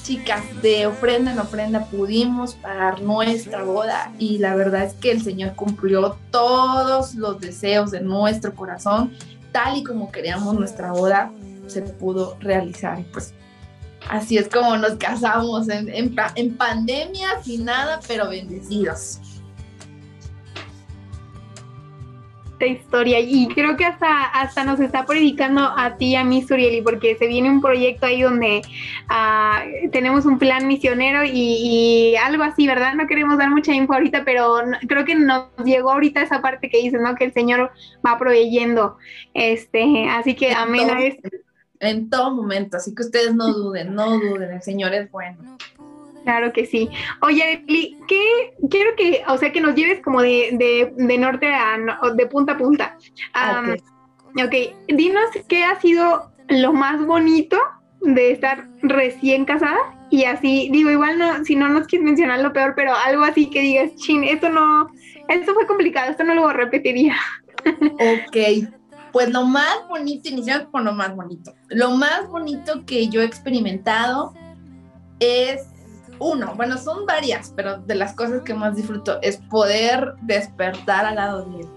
chicas, 0.03 0.41
de 0.61 0.87
ofrenda 0.87 1.33
en 1.33 1.39
ofrenda 1.39 1.83
pudimos 1.87 2.55
pagar 2.55 3.01
nuestra 3.01 3.61
boda 3.63 4.13
y 4.19 4.37
la 4.37 4.55
verdad 4.55 4.85
es 4.85 4.93
que 4.93 5.11
el 5.11 5.21
Señor 5.21 5.53
cumplió 5.55 6.17
todos 6.31 7.15
los 7.15 7.41
deseos 7.41 7.91
de 7.91 7.99
nuestro 7.99 8.55
corazón, 8.55 9.11
tal 9.51 9.75
y 9.79 9.83
como 9.83 10.13
queríamos 10.13 10.55
nuestra 10.55 10.93
boda 10.93 11.29
se 11.67 11.81
pudo 11.81 12.37
realizar. 12.39 13.01
Y 13.01 13.03
pues 13.03 13.33
Así 14.09 14.37
es 14.37 14.49
como 14.49 14.77
nos 14.77 14.95
casamos 14.95 15.69
en, 15.69 15.89
en, 16.35 16.57
pandemia, 16.57 17.41
sin 17.43 17.65
nada, 17.65 17.99
pero 18.07 18.29
bendecidos. 18.29 19.19
Esta 22.53 22.65
historia 22.67 23.19
y 23.19 23.47
creo 23.47 23.75
que 23.75 23.85
hasta 23.85 24.25
hasta 24.25 24.63
nos 24.63 24.79
está 24.79 25.05
predicando 25.05 25.61
a 25.75 25.97
ti 25.97 26.11
y 26.11 26.15
a 26.15 26.23
mí 26.23 26.43
Surieli 26.43 26.81
porque 26.81 27.15
se 27.15 27.27
viene 27.27 27.49
un 27.49 27.61
proyecto 27.61 28.05
ahí 28.05 28.21
donde 28.21 28.61
ah, 29.09 29.63
tenemos 29.91 30.25
un 30.25 30.37
plan 30.37 30.67
misionero 30.67 31.23
y, 31.25 32.15
algo 32.23 32.43
así 32.43 32.67
verdad 32.67 32.93
no 32.93 33.07
queremos 33.07 33.37
dar 33.37 33.49
mucha 33.49 33.73
info 33.73 33.93
ahorita 33.93 34.23
pero 34.23 34.61
creo 34.87 35.03
que 35.03 35.15
nos 35.15 35.47
llegó 35.65 35.91
ahorita 35.91 36.21
esa 36.21 36.41
parte 36.41 36.69
que 36.69 36.77
dice 36.77 36.99
no 36.99 37.15
que 37.15 37.25
el 37.25 37.33
Señor 37.33 37.71
va 38.05 38.19
proveyendo. 38.19 38.97
Este 39.33 40.07
así 40.09 40.35
que 40.35 40.53
amén 40.53 40.89
a 40.91 41.01
esto 41.01 41.29
en 41.85 42.09
todo 42.09 42.31
momento, 42.31 42.77
así 42.77 42.93
que 42.93 43.03
ustedes 43.03 43.33
no 43.33 43.47
duden, 43.51 43.93
no 43.93 44.19
duden, 44.19 44.51
el 44.51 44.61
Señor 44.61 44.93
es 44.93 45.11
bueno. 45.11 45.57
Claro 46.23 46.53
que 46.53 46.65
sí. 46.65 46.89
Oye, 47.21 47.65
¿qué 48.07 48.53
quiero 48.69 48.95
que, 48.95 49.23
o 49.27 49.37
sea, 49.37 49.51
que 49.51 49.59
nos 49.59 49.75
lleves 49.75 50.01
como 50.01 50.21
de, 50.21 50.93
de, 50.95 51.17
norte 51.17 51.47
a 51.47 51.77
de 52.15 52.25
punta 52.27 52.53
a 52.53 52.57
punta? 52.57 52.97
ok, 54.35 54.55
dinos 54.87 55.29
qué 55.47 55.63
ha 55.63 55.79
sido 55.81 56.31
lo 56.47 56.73
más 56.73 57.05
bonito 57.05 57.57
de 58.01 58.31
estar 58.31 58.67
recién 58.81 59.45
casada 59.45 59.79
y 60.09 60.25
así, 60.25 60.69
digo, 60.71 60.91
igual 60.91 61.17
no, 61.17 61.43
si 61.43 61.55
no 61.55 61.69
nos 61.69 61.87
quieres 61.87 62.05
mencionar 62.05 62.39
lo 62.39 62.53
peor, 62.53 62.73
pero 62.75 62.93
algo 62.93 63.23
así 63.23 63.49
que 63.49 63.61
digas, 63.61 63.95
chin, 63.95 64.23
esto 64.23 64.49
no, 64.49 64.87
esto 65.27 65.53
fue 65.53 65.65
complicado, 65.65 66.11
esto 66.11 66.23
no 66.23 66.35
lo 66.35 66.49
repetiría. 66.53 67.15
Ok, 67.65 68.69
pues 69.13 69.31
lo 69.31 69.45
más 69.45 69.87
bonito, 69.87 70.27
iniciamos 70.27 70.69
con 70.71 70.83
lo 70.83 70.91
más 70.91 71.15
bonito. 71.15 71.53
Lo 71.69 71.91
más 71.91 72.27
bonito 72.27 72.83
que 72.83 73.07
yo 73.07 73.21
he 73.21 73.25
experimentado 73.25 74.33
es 75.19 75.67
uno, 76.17 76.55
bueno, 76.55 76.77
son 76.79 77.05
varias, 77.05 77.53
pero 77.55 77.77
de 77.77 77.93
las 77.93 78.13
cosas 78.15 78.41
que 78.41 78.55
más 78.55 78.75
disfruto 78.75 79.19
es 79.21 79.37
poder 79.37 80.15
despertar 80.21 81.05
al 81.05 81.15
lado 81.15 81.45
de 81.45 81.61
él. 81.61 81.67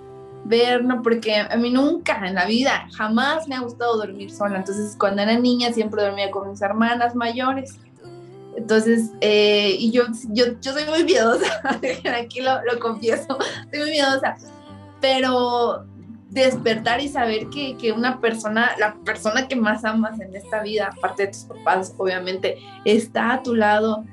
Ver, 0.44 0.82
¿no? 0.82 1.02
Porque 1.02 1.36
a 1.36 1.56
mí 1.56 1.70
nunca 1.70 2.26
en 2.26 2.36
la 2.36 2.46
vida, 2.46 2.88
jamás 2.96 3.46
me 3.48 3.56
ha 3.56 3.60
gustado 3.60 3.98
dormir 3.98 4.32
sola. 4.32 4.56
Entonces, 4.56 4.96
cuando 4.98 5.20
era 5.22 5.38
niña, 5.38 5.72
siempre 5.72 6.04
dormía 6.04 6.30
con 6.30 6.48
mis 6.48 6.62
hermanas 6.62 7.14
mayores. 7.14 7.78
Entonces, 8.56 9.10
eh, 9.20 9.76
y 9.78 9.90
yo, 9.90 10.04
yo, 10.30 10.58
yo 10.62 10.72
soy 10.72 10.84
muy 10.86 11.04
miedosa, 11.04 11.46
aquí 12.18 12.40
lo, 12.40 12.64
lo 12.64 12.78
confieso, 12.80 13.36
soy 13.70 13.80
muy 13.80 13.90
miedosa. 13.90 14.36
Pero 15.00 15.84
despertar 16.42 17.00
y 17.00 17.08
saber 17.08 17.48
que, 17.48 17.76
que, 17.76 17.92
una 17.92 18.20
persona, 18.20 18.72
la 18.78 18.94
persona 19.04 19.48
que 19.48 19.56
más 19.56 19.84
amas 19.84 20.20
en 20.20 20.34
esta 20.34 20.62
vida, 20.62 20.90
aparte 20.96 21.26
de 21.26 21.32
tus 21.32 21.44
papás, 21.44 21.94
obviamente, 21.96 22.58
está 22.84 23.34
a 23.34 23.42
tu 23.42 23.54
lado. 23.54 24.04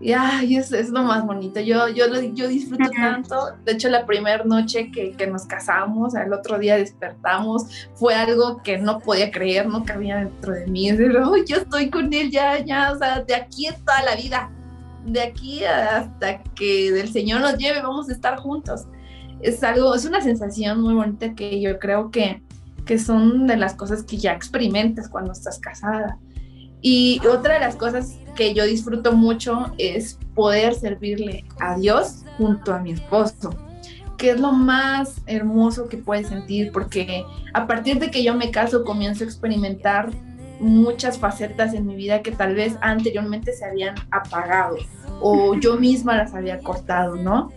Y 0.00 0.12
ay, 0.12 0.56
es, 0.56 0.72
es 0.72 0.90
lo 0.90 1.02
más 1.04 1.24
bonito. 1.24 1.60
Yo, 1.60 1.88
yo, 1.88 2.06
yo 2.32 2.48
disfruto 2.48 2.90
tanto. 2.90 3.36
De 3.64 3.72
hecho, 3.72 3.88
la 3.88 4.04
primera 4.04 4.42
noche 4.42 4.90
que, 4.90 5.12
que, 5.12 5.26
nos 5.28 5.44
casamos, 5.44 6.14
el 6.14 6.32
otro 6.32 6.58
día 6.58 6.76
despertamos, 6.76 7.88
fue 7.94 8.14
algo 8.14 8.60
que 8.62 8.78
no 8.78 8.98
podía 8.98 9.30
creer, 9.30 9.66
no 9.66 9.84
cabía 9.84 10.16
dentro 10.16 10.54
de 10.54 10.66
mí. 10.66 10.90
De, 10.90 11.12
yo 11.46 11.56
estoy 11.56 11.88
con 11.88 12.12
él 12.12 12.30
ya, 12.30 12.58
ya, 12.58 12.92
o 12.92 12.98
sea, 12.98 13.20
de 13.20 13.34
aquí 13.34 13.68
toda 13.84 14.02
la 14.02 14.16
vida. 14.16 14.50
De 15.04 15.20
aquí 15.20 15.64
hasta 15.64 16.42
que 16.54 16.88
el 16.88 17.12
Señor 17.12 17.40
nos 17.40 17.56
lleve, 17.56 17.80
vamos 17.82 18.08
a 18.08 18.12
estar 18.12 18.36
juntos 18.38 18.86
es 19.42 19.62
algo, 19.64 19.94
es 19.94 20.04
una 20.04 20.20
sensación 20.20 20.80
muy 20.80 20.94
bonita 20.94 21.34
que 21.34 21.60
yo 21.60 21.78
creo 21.78 22.10
que, 22.10 22.42
que 22.86 22.98
son 22.98 23.46
de 23.46 23.56
las 23.56 23.74
cosas 23.74 24.04
que 24.04 24.16
ya 24.16 24.32
experimentas 24.32 25.08
cuando 25.08 25.32
estás 25.32 25.58
casada. 25.58 26.18
Y 26.80 27.20
otra 27.26 27.54
de 27.54 27.60
las 27.60 27.76
cosas 27.76 28.18
que 28.34 28.54
yo 28.54 28.64
disfruto 28.64 29.12
mucho 29.12 29.72
es 29.78 30.18
poder 30.34 30.74
servirle 30.74 31.44
a 31.60 31.76
Dios 31.76 32.24
junto 32.38 32.72
a 32.72 32.78
mi 32.78 32.92
esposo, 32.92 33.54
que 34.16 34.30
es 34.30 34.40
lo 34.40 34.52
más 34.52 35.20
hermoso 35.26 35.88
que 35.88 35.98
puedes 35.98 36.28
sentir, 36.28 36.72
porque 36.72 37.24
a 37.54 37.66
partir 37.66 37.98
de 37.98 38.10
que 38.10 38.24
yo 38.24 38.34
me 38.34 38.50
caso 38.50 38.84
comienzo 38.84 39.24
a 39.24 39.26
experimentar 39.26 40.10
muchas 40.60 41.18
facetas 41.18 41.74
en 41.74 41.86
mi 41.86 41.96
vida 41.96 42.22
que 42.22 42.30
tal 42.30 42.54
vez 42.54 42.76
anteriormente 42.80 43.52
se 43.52 43.64
habían 43.64 43.96
apagado 44.12 44.76
o 45.20 45.54
yo 45.54 45.76
misma 45.76 46.16
las 46.16 46.34
había 46.34 46.60
cortado, 46.60 47.16
¿no? 47.16 47.50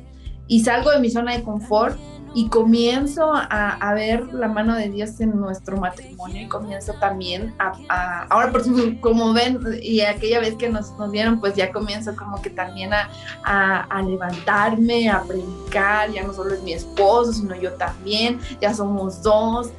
Y 0.47 0.63
salgo 0.63 0.91
de 0.91 0.99
mi 0.99 1.09
zona 1.09 1.33
de 1.35 1.43
confort 1.43 1.97
y 2.35 2.49
comienzo 2.49 3.31
a, 3.33 3.93
ver 3.95 4.33
la 4.33 4.49
mano 4.49 4.75
de 4.75 4.89
Dios 4.89 5.21
en 5.21 5.39
nuestro 5.39 5.77
matrimonio 5.77 6.41
y 6.41 6.47
comienzo 6.47 6.93
también 6.99 7.55
a, 7.59 8.27
ahora 8.29 8.51
por 8.51 8.63
como 8.99 9.31
ven 9.31 9.59
y 9.81 10.01
aquella 10.01 10.41
vez 10.41 10.55
que 10.55 10.67
nos, 10.67 10.91
nos 10.99 11.11
vieron 11.11 11.39
pues 11.39 11.55
ya 11.55 11.71
comienzo 11.71 12.13
como 12.17 12.41
que 12.41 12.49
también 12.49 12.91
a, 12.93 13.09
a, 13.89 14.01
levantarme, 14.01 15.09
a 15.09 15.23
predicar, 15.23 16.11
ya 16.11 16.23
no 16.23 16.33
solo 16.33 16.53
es 16.53 16.61
mi 16.63 16.73
esposo, 16.73 17.31
sino 17.31 17.55
yo 17.55 17.71
también, 17.73 18.39
ya 18.59 18.73
somos 18.73 19.23
dos. 19.23 19.69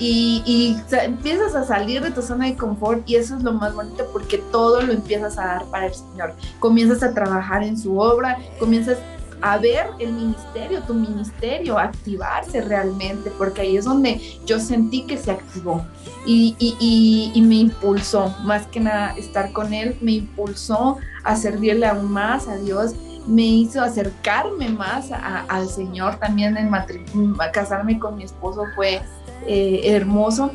Y, 0.00 0.42
y 0.46 0.76
empiezas 0.96 1.54
a 1.54 1.64
salir 1.64 2.02
de 2.02 2.10
tu 2.10 2.22
zona 2.22 2.46
de 2.46 2.56
confort 2.56 3.08
y 3.08 3.16
eso 3.16 3.36
es 3.36 3.42
lo 3.42 3.52
más 3.52 3.74
bonito 3.74 4.06
porque 4.12 4.38
todo 4.50 4.80
lo 4.80 4.92
empiezas 4.92 5.38
a 5.38 5.44
dar 5.44 5.64
para 5.66 5.86
el 5.86 5.94
Señor. 5.94 6.34
Comienzas 6.58 7.02
a 7.02 7.12
trabajar 7.12 7.62
en 7.62 7.78
su 7.78 7.98
obra, 7.98 8.38
comienzas 8.58 8.96
a 9.42 9.58
ver 9.58 9.86
el 9.98 10.12
ministerio, 10.12 10.82
tu 10.82 10.94
ministerio, 10.94 11.78
activarse 11.78 12.60
realmente, 12.60 13.30
porque 13.38 13.62
ahí 13.62 13.76
es 13.76 13.84
donde 13.84 14.20
yo 14.46 14.58
sentí 14.58 15.02
que 15.06 15.16
se 15.16 15.30
activó. 15.30 15.84
Y, 16.26 17.42
me 17.46 17.56
impulsó, 17.56 18.34
más 18.42 18.66
que 18.66 18.80
nada 18.80 19.14
estar 19.16 19.52
con 19.52 19.72
él, 19.72 19.96
me 20.00 20.12
impulsó 20.12 20.98
a 21.24 21.36
servirle 21.36 21.86
aún 21.86 22.10
más 22.10 22.48
a 22.48 22.56
Dios, 22.56 22.94
me 23.26 23.42
hizo 23.42 23.82
acercarme 23.82 24.68
más 24.68 25.10
al 25.12 25.68
Señor 25.68 26.16
también 26.16 26.56
matrimonio, 26.70 27.36
casarme 27.52 27.98
con 27.98 28.16
mi 28.16 28.24
esposo 28.24 28.64
fue 28.74 29.02
eh, 29.46 29.80
hermoso 29.84 30.50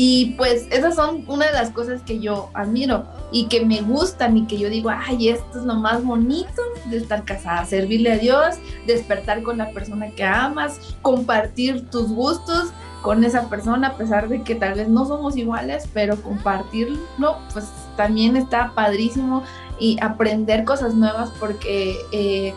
y 0.00 0.26
pues 0.36 0.68
esas 0.70 0.94
son 0.94 1.24
una 1.26 1.46
de 1.46 1.54
las 1.54 1.70
cosas 1.70 2.02
que 2.02 2.20
yo 2.20 2.50
admiro 2.54 3.04
y 3.32 3.48
que 3.48 3.66
me 3.66 3.80
gustan 3.80 4.36
y 4.36 4.46
que 4.46 4.56
yo 4.56 4.70
digo, 4.70 4.90
ay, 4.90 5.30
esto 5.30 5.58
es 5.58 5.64
lo 5.64 5.74
más 5.74 6.04
bonito 6.04 6.62
de 6.84 6.98
estar 6.98 7.24
casada, 7.24 7.64
servirle 7.64 8.12
a 8.12 8.18
Dios, 8.18 8.58
despertar 8.86 9.42
con 9.42 9.58
la 9.58 9.72
persona 9.72 10.08
que 10.12 10.22
amas, 10.22 10.78
compartir 11.02 11.90
tus 11.90 12.12
gustos 12.12 12.68
con 13.02 13.24
esa 13.24 13.50
persona, 13.50 13.88
a 13.88 13.96
pesar 13.96 14.28
de 14.28 14.44
que 14.44 14.54
tal 14.54 14.74
vez 14.74 14.88
no 14.88 15.04
somos 15.04 15.36
iguales, 15.36 15.88
pero 15.92 16.14
compartirlo, 16.22 17.38
pues 17.52 17.64
también 17.96 18.36
está 18.36 18.70
padrísimo 18.76 19.42
y 19.80 19.98
aprender 20.00 20.64
cosas 20.64 20.94
nuevas 20.94 21.30
porque... 21.40 21.96
Eh, 22.12 22.54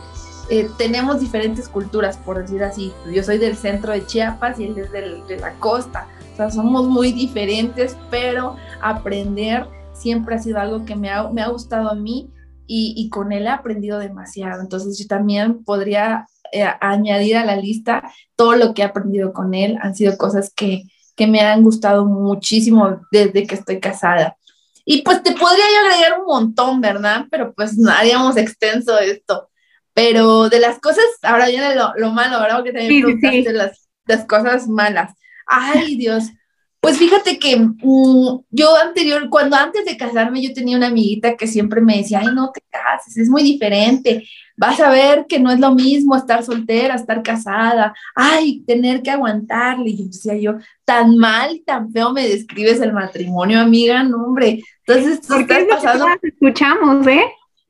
eh, 0.50 0.70
tenemos 0.78 1.22
diferentes 1.22 1.70
culturas, 1.70 2.18
por 2.18 2.38
decir 2.38 2.62
así. 2.62 2.92
Yo 3.10 3.24
soy 3.24 3.38
del 3.38 3.56
centro 3.56 3.94
de 3.94 4.06
Chiapas 4.06 4.60
y 4.60 4.66
él 4.66 4.78
es 4.78 4.92
de 4.92 5.38
la 5.38 5.54
costa 5.54 6.10
somos 6.50 6.88
muy 6.88 7.12
diferentes, 7.12 7.98
pero 8.10 8.56
aprender 8.82 9.68
siempre 9.94 10.36
ha 10.36 10.40
sido 10.40 10.60
algo 10.60 10.86
que 10.86 10.96
me 10.96 11.10
ha, 11.10 11.30
me 11.30 11.42
ha 11.42 11.50
gustado 11.50 11.90
a 11.90 11.96
mí 11.96 12.30
y, 12.74 13.10
con 13.10 13.34
él 13.34 13.48
he 13.48 13.50
aprendido 13.50 14.00
demasiado. 14.00 14.62
Entonces 14.62 14.98
yo 14.98 15.06
también 15.06 15.64
podría 15.66 16.26
eh, 16.54 16.66
añadir 16.80 17.36
a 17.36 17.44
la 17.44 17.58
lista 17.58 18.02
todo 18.38 18.56
lo 18.56 18.74
que 18.74 18.82
he 18.82 18.86
aprendido 18.86 19.34
con 19.34 19.54
él. 19.54 19.78
Han 19.82 19.94
sido 19.94 20.18
cosas 20.18 20.54
que, 20.56 20.84
que 21.18 21.28
me 21.28 21.42
han 21.42 21.64
gustado 21.64 22.06
muchísimo 22.06 23.02
desde 23.12 23.46
que 23.46 23.56
estoy 23.56 23.82
casada. 23.82 24.38
Y 24.86 25.02
pues 25.02 25.22
te 25.22 25.34
podría 25.34 25.66
yo 25.66 25.88
agregar 25.90 26.20
un 26.22 26.26
montón, 26.26 26.80
¿verdad? 26.80 27.26
Pero 27.30 27.54
pues 27.54 27.78
no 27.78 27.92
haríamos 27.92 28.38
extenso 28.38 28.98
esto. 29.00 29.50
Pero 29.94 30.48
de 30.48 30.60
las 30.62 30.80
cosas, 30.80 31.04
ahora 31.24 31.48
viene 31.48 31.76
lo, 31.76 31.94
lo 31.98 32.12
malo, 32.12 32.40
¿verdad? 32.40 32.64
Que 32.64 32.72
también 32.72 33.04
preguntaste 33.04 33.52
Las, 33.52 33.90
las 34.06 34.26
cosas 34.26 34.68
malas. 34.70 35.12
Ay, 35.54 35.98
Dios. 35.98 36.32
Pues 36.80 36.98
fíjate 36.98 37.38
que 37.38 37.58
mm, 37.58 38.40
yo 38.50 38.76
anterior, 38.78 39.30
cuando 39.30 39.58
antes 39.58 39.86
de 39.86 39.98
casarme, 39.98 40.42
yo 40.42 40.54
tenía 40.54 40.78
una 40.78 40.88
amiguita 40.88 41.36
que 41.36 41.46
siempre 41.46 41.82
me 41.82 41.98
decía, 41.98 42.22
ay, 42.22 42.30
no 42.34 42.52
te 42.52 42.62
cases, 42.72 43.18
es 43.18 43.30
muy 43.30 43.44
diferente, 43.44 44.28
vas 44.56 44.80
a 44.80 44.90
ver 44.90 45.26
que 45.28 45.40
no 45.40 45.52
es 45.52 45.60
lo 45.60 45.76
mismo 45.76 46.16
estar 46.16 46.44
soltera, 46.44 46.96
estar 46.96 47.22
casada, 47.22 47.94
ay, 48.16 48.64
tener 48.66 49.04
que 49.04 49.12
aguantarle. 49.12 49.90
Y 49.90 49.98
yo 49.98 50.06
decía 50.06 50.38
yo, 50.38 50.54
tan 50.86 51.18
mal, 51.18 51.62
tan 51.66 51.92
feo 51.92 52.14
me 52.14 52.28
describes 52.28 52.80
el 52.80 52.94
matrimonio, 52.94 53.60
amiga, 53.60 54.02
no, 54.04 54.24
hombre. 54.24 54.64
Entonces, 54.88 55.22
tú 55.22 55.36
estás 55.36 55.66
pasando... 55.70 56.06
escuchamos, 56.24 57.06
¿eh? 57.06 57.26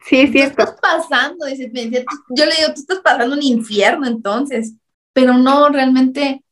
Sí, 0.05 0.21
es 0.21 0.31
cierto. 0.31 0.63
estás 0.63 0.79
pasando, 0.79 1.47
dice, 1.47 1.71
yo 1.73 2.45
le 2.45 2.55
digo, 2.55 2.73
tú 2.75 2.81
estás 2.81 2.99
pasando 2.99 3.35
un 3.35 3.43
infierno 3.43 4.07
entonces, 4.07 4.75
pero 5.13 5.33
no, 5.33 5.69
realmente 5.69 6.43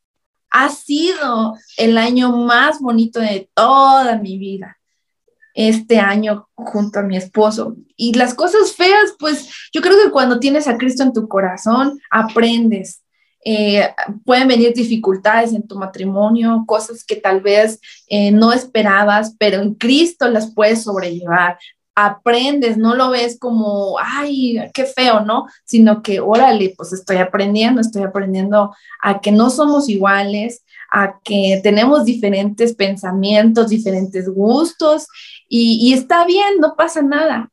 ha 0.52 0.70
sido 0.70 1.56
el 1.78 1.98
año 1.98 2.36
más 2.36 2.80
bonito 2.80 3.20
de 3.20 3.50
toda 3.54 4.18
mi 4.18 4.38
vida, 4.38 4.78
este 5.54 6.00
año 6.00 6.48
junto 6.56 7.00
a 7.00 7.04
mi 7.04 7.18
esposo. 7.18 7.76
Y 7.96 8.14
las 8.14 8.34
cosas 8.34 8.74
feas, 8.74 9.14
pues 9.20 9.50
yo 9.74 9.82
creo 9.82 9.96
que 10.04 10.12
cuando 10.12 10.40
tienes 10.40 10.68
a 10.68 10.78
Cristo 10.78 11.04
en 11.04 11.14
tu 11.14 11.28
corazón, 11.28 12.00
aprendes. 12.10 13.04
Eh, 13.46 13.88
pueden 14.26 14.50
venir 14.50 14.74
dificultades 14.74 15.54
en 15.54 15.66
tu 15.66 15.78
matrimonio, 15.78 16.66
cosas 16.68 17.06
que 17.06 17.16
tal 17.16 17.40
vez 17.40 17.80
eh, 18.08 18.32
no 18.32 18.52
esperabas, 18.52 19.34
pero 19.40 19.62
en 19.62 19.76
Cristo 19.76 20.28
las 20.28 20.54
puedes 20.54 20.84
sobrellevar 20.84 21.58
aprendes, 22.06 22.78
no 22.78 22.96
lo 22.96 23.10
ves 23.10 23.38
como, 23.40 23.98
ay, 24.00 24.60
qué 24.74 24.86
feo, 24.86 25.22
¿no? 25.22 25.48
Sino 25.66 26.02
que, 26.02 26.20
órale, 26.20 26.74
pues 26.78 26.94
estoy 26.94 27.18
aprendiendo, 27.18 27.82
estoy 27.82 28.04
aprendiendo 28.04 28.74
a 29.02 29.20
que 29.20 29.32
no 29.32 29.50
somos 29.50 29.90
iguales, 29.90 30.64
a 30.92 31.20
que 31.24 31.60
tenemos 31.62 32.06
diferentes 32.06 32.74
pensamientos, 32.74 33.70
diferentes 33.70 34.30
gustos 34.30 35.08
y, 35.48 35.94
está 35.94 36.26
bien, 36.26 36.60
no 36.60 36.76
pasa 36.76 37.02
nada. 37.02 37.52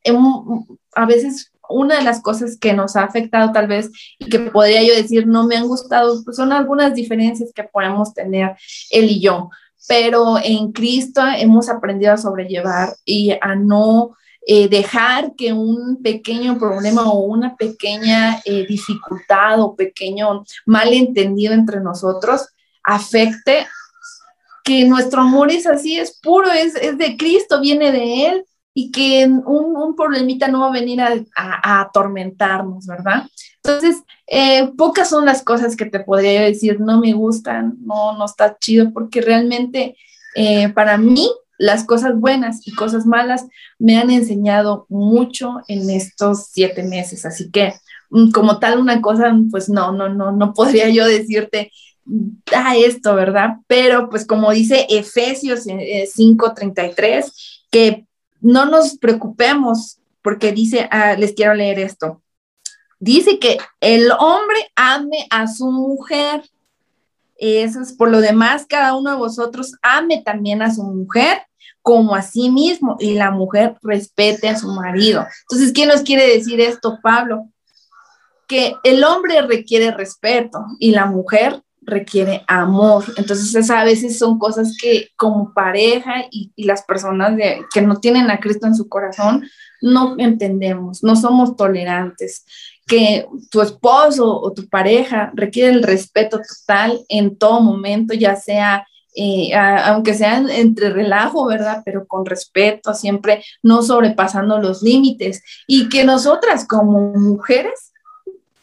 A 0.95 1.05
veces 1.05 1.51
una 1.69 1.97
de 1.97 2.03
las 2.03 2.21
cosas 2.21 2.57
que 2.57 2.73
nos 2.73 2.95
ha 2.95 3.03
afectado 3.03 3.51
tal 3.51 3.67
vez 3.67 3.91
y 4.17 4.29
que 4.29 4.39
podría 4.39 4.81
yo 4.83 4.95
decir 4.95 5.27
no 5.27 5.45
me 5.45 5.57
han 5.57 5.67
gustado, 5.67 6.23
pues 6.23 6.37
son 6.37 6.53
algunas 6.53 6.95
diferencias 6.95 7.51
que 7.53 7.65
podemos 7.65 8.13
tener 8.13 8.55
él 8.91 9.11
y 9.11 9.19
yo, 9.19 9.49
pero 9.89 10.37
en 10.41 10.71
Cristo 10.71 11.21
hemos 11.37 11.67
aprendido 11.67 12.13
a 12.13 12.17
sobrellevar 12.17 12.93
y 13.03 13.31
a 13.41 13.55
no 13.55 14.15
eh, 14.49 14.69
dejar 14.69 15.35
que 15.35 15.51
un 15.51 16.01
pequeño 16.01 16.57
problema 16.57 17.11
o 17.11 17.19
una 17.19 17.57
pequeña 17.57 18.39
eh, 18.45 18.65
dificultad 18.65 19.59
o 19.59 19.75
pequeño 19.75 20.45
malentendido 20.65 21.53
entre 21.53 21.81
nosotros 21.81 22.47
afecte 22.81 23.67
que 24.63 24.85
nuestro 24.85 25.19
amor 25.19 25.51
es 25.51 25.67
así, 25.67 25.99
es 25.99 26.17
puro, 26.21 26.49
es, 26.49 26.75
de 26.75 27.17
Cristo, 27.17 27.59
viene 27.59 27.91
de 27.91 28.27
Él 28.27 28.45
y 28.73 28.89
que 28.89 29.25
un, 29.25 29.75
un 29.75 29.97
problemita 29.97 30.47
no 30.47 30.61
va 30.61 30.67
a 30.69 30.79
venir 30.79 31.01
a, 31.01 31.81
atormentarnos, 31.81 32.85
¿verdad? 32.85 33.25
Entonces, 33.61 34.01
eh, 34.27 34.71
pocas 34.77 35.09
son 35.09 35.25
las 35.25 35.43
cosas 35.43 35.75
que 35.75 35.87
te 35.87 35.99
podría 35.99 36.43
decir, 36.43 36.79
no 36.79 37.01
me 37.01 37.11
gustan, 37.11 37.75
no, 37.81 38.17
no 38.17 38.23
está 38.23 38.57
chido, 38.57 38.93
porque 38.93 39.19
realmente 39.19 39.97
para 40.73 40.97
mí 40.97 41.27
las 41.57 41.83
cosas 41.83 42.19
buenas 42.19 42.65
y 42.67 42.73
cosas 42.73 43.05
malas 43.05 43.45
me 43.79 43.97
han 43.97 44.09
enseñado 44.09 44.85
mucho 44.89 45.57
en 45.67 45.89
estos 45.89 46.47
siete 46.51 46.83
meses. 46.83 47.25
Así 47.25 47.49
que 47.51 47.73
mm, 48.09 48.31
como 48.31 48.59
tal 48.59 48.79
una 48.79 49.01
cosa, 49.01 49.35
pues 49.51 49.69
no, 49.69 49.91
no, 49.91 50.09
no, 50.09 50.31
no 50.31 50.53
podría 50.53 50.89
yo 50.89 51.05
decirte 51.05 51.71
a 52.55 52.69
ah, 52.69 52.77
esto, 52.77 53.15
¿verdad? 53.15 53.57
Pero 53.67 54.09
pues 54.09 54.25
como 54.25 54.51
dice 54.51 54.87
Efesios 54.89 55.65
5:33, 55.65 56.93
eh, 56.95 57.23
que 57.69 58.05
no 58.39 58.65
nos 58.65 58.97
preocupemos 58.97 59.97
porque 60.21 60.51
dice, 60.51 60.87
ah, 60.91 61.15
les 61.17 61.33
quiero 61.33 61.53
leer 61.53 61.79
esto. 61.79 62.21
Dice 62.99 63.39
que 63.39 63.57
el 63.81 64.09
hombre 64.19 64.71
ame 64.75 65.27
a 65.29 65.47
su 65.47 65.69
mujer 65.71 66.43
eso 67.37 67.81
es 67.81 67.93
por 67.93 68.09
lo 68.09 68.19
demás, 68.19 68.65
cada 68.67 68.95
uno 68.95 69.11
de 69.11 69.17
vosotros 69.17 69.75
ame 69.81 70.21
también 70.23 70.61
a 70.61 70.73
su 70.73 70.83
mujer 70.83 71.46
como 71.87 72.15
a 72.15 72.21
sí 72.21 72.49
mismo 72.49 72.97
y 72.99 73.13
la 73.13 73.31
mujer 73.31 73.77
respete 73.81 74.49
a 74.49 74.57
su 74.57 74.67
marido. 74.67 75.25
Entonces, 75.43 75.71
¿qué 75.71 75.85
nos 75.85 76.01
quiere 76.01 76.27
decir 76.27 76.59
esto, 76.59 76.99
Pablo? 77.01 77.47
Que 78.45 78.75
el 78.83 79.05
hombre 79.05 79.41
requiere 79.43 79.91
respeto 79.91 80.65
y 80.79 80.91
la 80.91 81.05
mujer 81.05 81.63
requiere 81.79 82.43
amor. 82.45 83.05
Entonces, 83.15 83.69
a 83.69 83.85
veces 83.85 84.19
son 84.19 84.37
cosas 84.37 84.75
que 84.77 85.11
como 85.15 85.53
pareja 85.53 86.25
y, 86.29 86.51
las 86.57 86.83
personas 86.83 87.39
que 87.73 87.81
no 87.81 88.01
tienen 88.01 88.29
a 88.31 88.41
Cristo 88.41 88.67
en 88.67 88.75
su 88.75 88.89
corazón, 88.89 89.47
no 89.81 90.15
entendemos, 90.17 91.05
no 91.05 91.15
somos 91.15 91.55
tolerantes 91.55 92.43
que 92.85 93.25
tu 93.49 93.61
esposo 93.61 94.41
o 94.41 94.51
tu 94.51 94.67
pareja 94.67 95.31
requiere 95.35 95.71
el 95.71 95.83
respeto 95.83 96.41
total 96.41 96.99
en 97.07 97.37
todo 97.37 97.61
momento, 97.61 98.13
ya 98.13 98.35
sea, 98.35 98.85
aunque 99.53 100.13
sea 100.13 100.37
entre 100.37 100.89
relajo, 100.89 101.47
¿verdad? 101.47 101.81
Pero 101.85 102.05
con 102.07 102.25
respeto, 102.25 102.93
siempre 102.93 103.43
no 103.63 103.81
sobrepasando 103.81 104.59
los 104.59 104.81
límites. 104.81 105.43
Y 105.67 105.89
que 105.89 106.03
nosotras 106.03 106.67
como 106.67 107.13
mujeres 107.13 107.93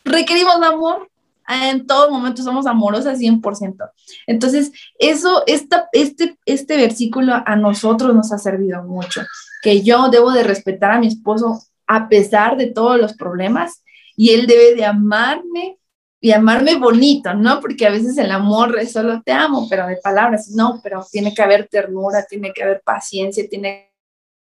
requerimos 0.04 0.56
amor. 0.62 1.08
En 1.46 1.86
todo 1.86 2.10
momento 2.10 2.42
somos 2.42 2.66
amorosas 2.66 3.18
100%. 3.18 3.90
Entonces, 4.26 4.72
eso, 4.98 5.42
esta, 5.46 5.88
este, 5.92 6.38
este 6.46 6.76
versículo 6.76 7.34
a 7.44 7.56
nosotros 7.56 8.14
nos 8.14 8.32
ha 8.32 8.38
servido 8.38 8.82
mucho, 8.82 9.20
que 9.62 9.82
yo 9.82 10.08
debo 10.08 10.32
de 10.32 10.42
respetar 10.42 10.92
a 10.92 10.98
mi 10.98 11.08
esposo 11.08 11.60
a 11.86 12.08
pesar 12.08 12.56
de 12.56 12.68
todos 12.68 12.98
los 12.98 13.12
problemas 13.12 13.82
y 14.16 14.30
él 14.30 14.46
debe 14.46 14.74
de 14.74 14.86
amarme 14.86 15.76
y 16.24 16.32
amarme 16.32 16.76
bonito, 16.76 17.34
¿no? 17.34 17.60
Porque 17.60 17.86
a 17.86 17.90
veces 17.90 18.16
el 18.16 18.30
amor 18.30 18.78
es 18.78 18.92
solo 18.92 19.20
te 19.20 19.30
amo, 19.30 19.66
pero 19.68 19.86
de 19.86 19.98
palabras, 19.98 20.48
no, 20.48 20.80
pero 20.82 21.06
tiene 21.12 21.34
que 21.34 21.42
haber 21.42 21.68
ternura, 21.68 22.24
tiene 22.24 22.50
que 22.54 22.62
haber 22.62 22.80
paciencia, 22.80 23.46
tiene 23.46 23.92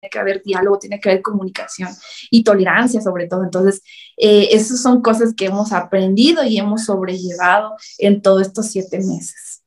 que 0.09 0.17
haber 0.17 0.41
diálogo, 0.41 0.79
tiene 0.79 0.99
que 0.99 1.11
haber 1.11 1.21
comunicación 1.21 1.89
y 2.31 2.43
tolerancia 2.43 2.99
sobre 2.99 3.27
todo. 3.27 3.43
Entonces, 3.43 3.83
eh, 4.17 4.47
esas 4.53 4.81
son 4.81 5.03
cosas 5.03 5.35
que 5.35 5.45
hemos 5.45 5.71
aprendido 5.71 6.43
y 6.43 6.57
hemos 6.57 6.85
sobrellevado 6.85 7.75
en 7.99 8.23
todos 8.23 8.47
estos 8.47 8.65
siete 8.71 8.97
meses. 8.97 9.61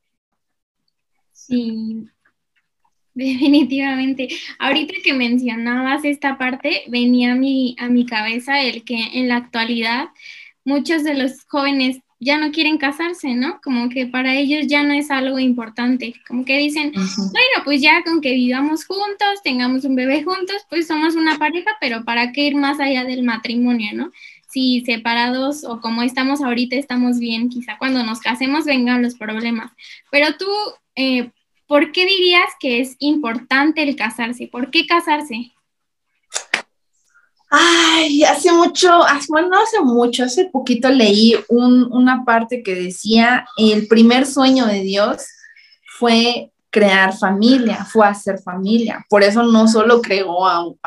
Sí, 1.32 2.08
Definitivamente. 3.14 4.28
Ahorita 4.58 4.94
que 5.04 5.12
mencionabas 5.12 6.04
esta 6.04 6.38
parte, 6.38 6.84
venía 6.88 7.32
a 7.32 7.34
mi, 7.36 7.76
a 7.78 7.88
mi 7.88 8.06
cabeza 8.06 8.62
el 8.62 8.82
que 8.84 8.98
en 9.14 9.28
la 9.28 9.36
actualidad 9.36 10.08
muchos 10.70 11.02
de 11.02 11.14
los 11.14 11.44
jóvenes 11.48 12.00
ya 12.20 12.38
no 12.38 12.52
quieren 12.52 12.76
casarse, 12.76 13.34
¿no? 13.34 13.60
Como 13.62 13.88
que 13.88 14.06
para 14.06 14.36
ellos 14.36 14.66
ya 14.66 14.82
no 14.82 14.92
es 14.92 15.10
algo 15.10 15.38
importante. 15.38 16.14
Como 16.28 16.44
que 16.44 16.58
dicen, 16.58 16.92
bueno, 16.92 17.64
pues 17.64 17.80
ya 17.80 18.02
con 18.04 18.20
que 18.20 18.34
vivamos 18.34 18.84
juntos, 18.84 19.42
tengamos 19.42 19.84
un 19.84 19.96
bebé 19.96 20.22
juntos, 20.22 20.56
pues 20.68 20.86
somos 20.86 21.14
una 21.16 21.38
pareja, 21.38 21.70
pero 21.80 22.04
¿para 22.04 22.32
qué 22.32 22.42
ir 22.48 22.56
más 22.56 22.78
allá 22.78 23.04
del 23.04 23.22
matrimonio, 23.22 23.90
¿no? 23.94 24.12
Si 24.48 24.82
separados 24.84 25.64
o 25.64 25.80
como 25.80 26.02
estamos 26.02 26.42
ahorita 26.42 26.76
estamos 26.76 27.18
bien, 27.18 27.48
quizá 27.48 27.78
cuando 27.78 28.04
nos 28.04 28.20
casemos 28.20 28.64
vengan 28.66 29.02
los 29.02 29.14
problemas. 29.14 29.72
Pero 30.10 30.36
tú, 30.36 30.50
eh, 30.96 31.30
¿por 31.66 31.90
qué 31.90 32.04
dirías 32.04 32.50
que 32.60 32.80
es 32.80 32.96
importante 32.98 33.82
el 33.82 33.96
casarse? 33.96 34.46
¿Por 34.46 34.70
qué 34.70 34.86
casarse? 34.86 35.52
Ay, 37.50 38.22
hace 38.22 38.52
mucho, 38.52 39.00
bueno, 39.28 39.48
no 39.48 39.60
hace 39.60 39.80
mucho, 39.80 40.24
hace 40.24 40.46
poquito 40.46 40.88
leí 40.88 41.34
una 41.48 42.24
parte 42.24 42.62
que 42.62 42.76
decía, 42.76 43.44
el 43.56 43.88
primer 43.88 44.24
sueño 44.24 44.66
de 44.66 44.82
Dios 44.82 45.26
fue 45.98 46.52
crear 46.70 47.16
familia, 47.16 47.84
fue 47.84 48.06
hacer 48.06 48.38
familia. 48.38 49.04
Por 49.08 49.24
eso 49.24 49.42
no 49.42 49.66
solo 49.66 50.00
creó 50.00 50.46
al, 50.46 50.78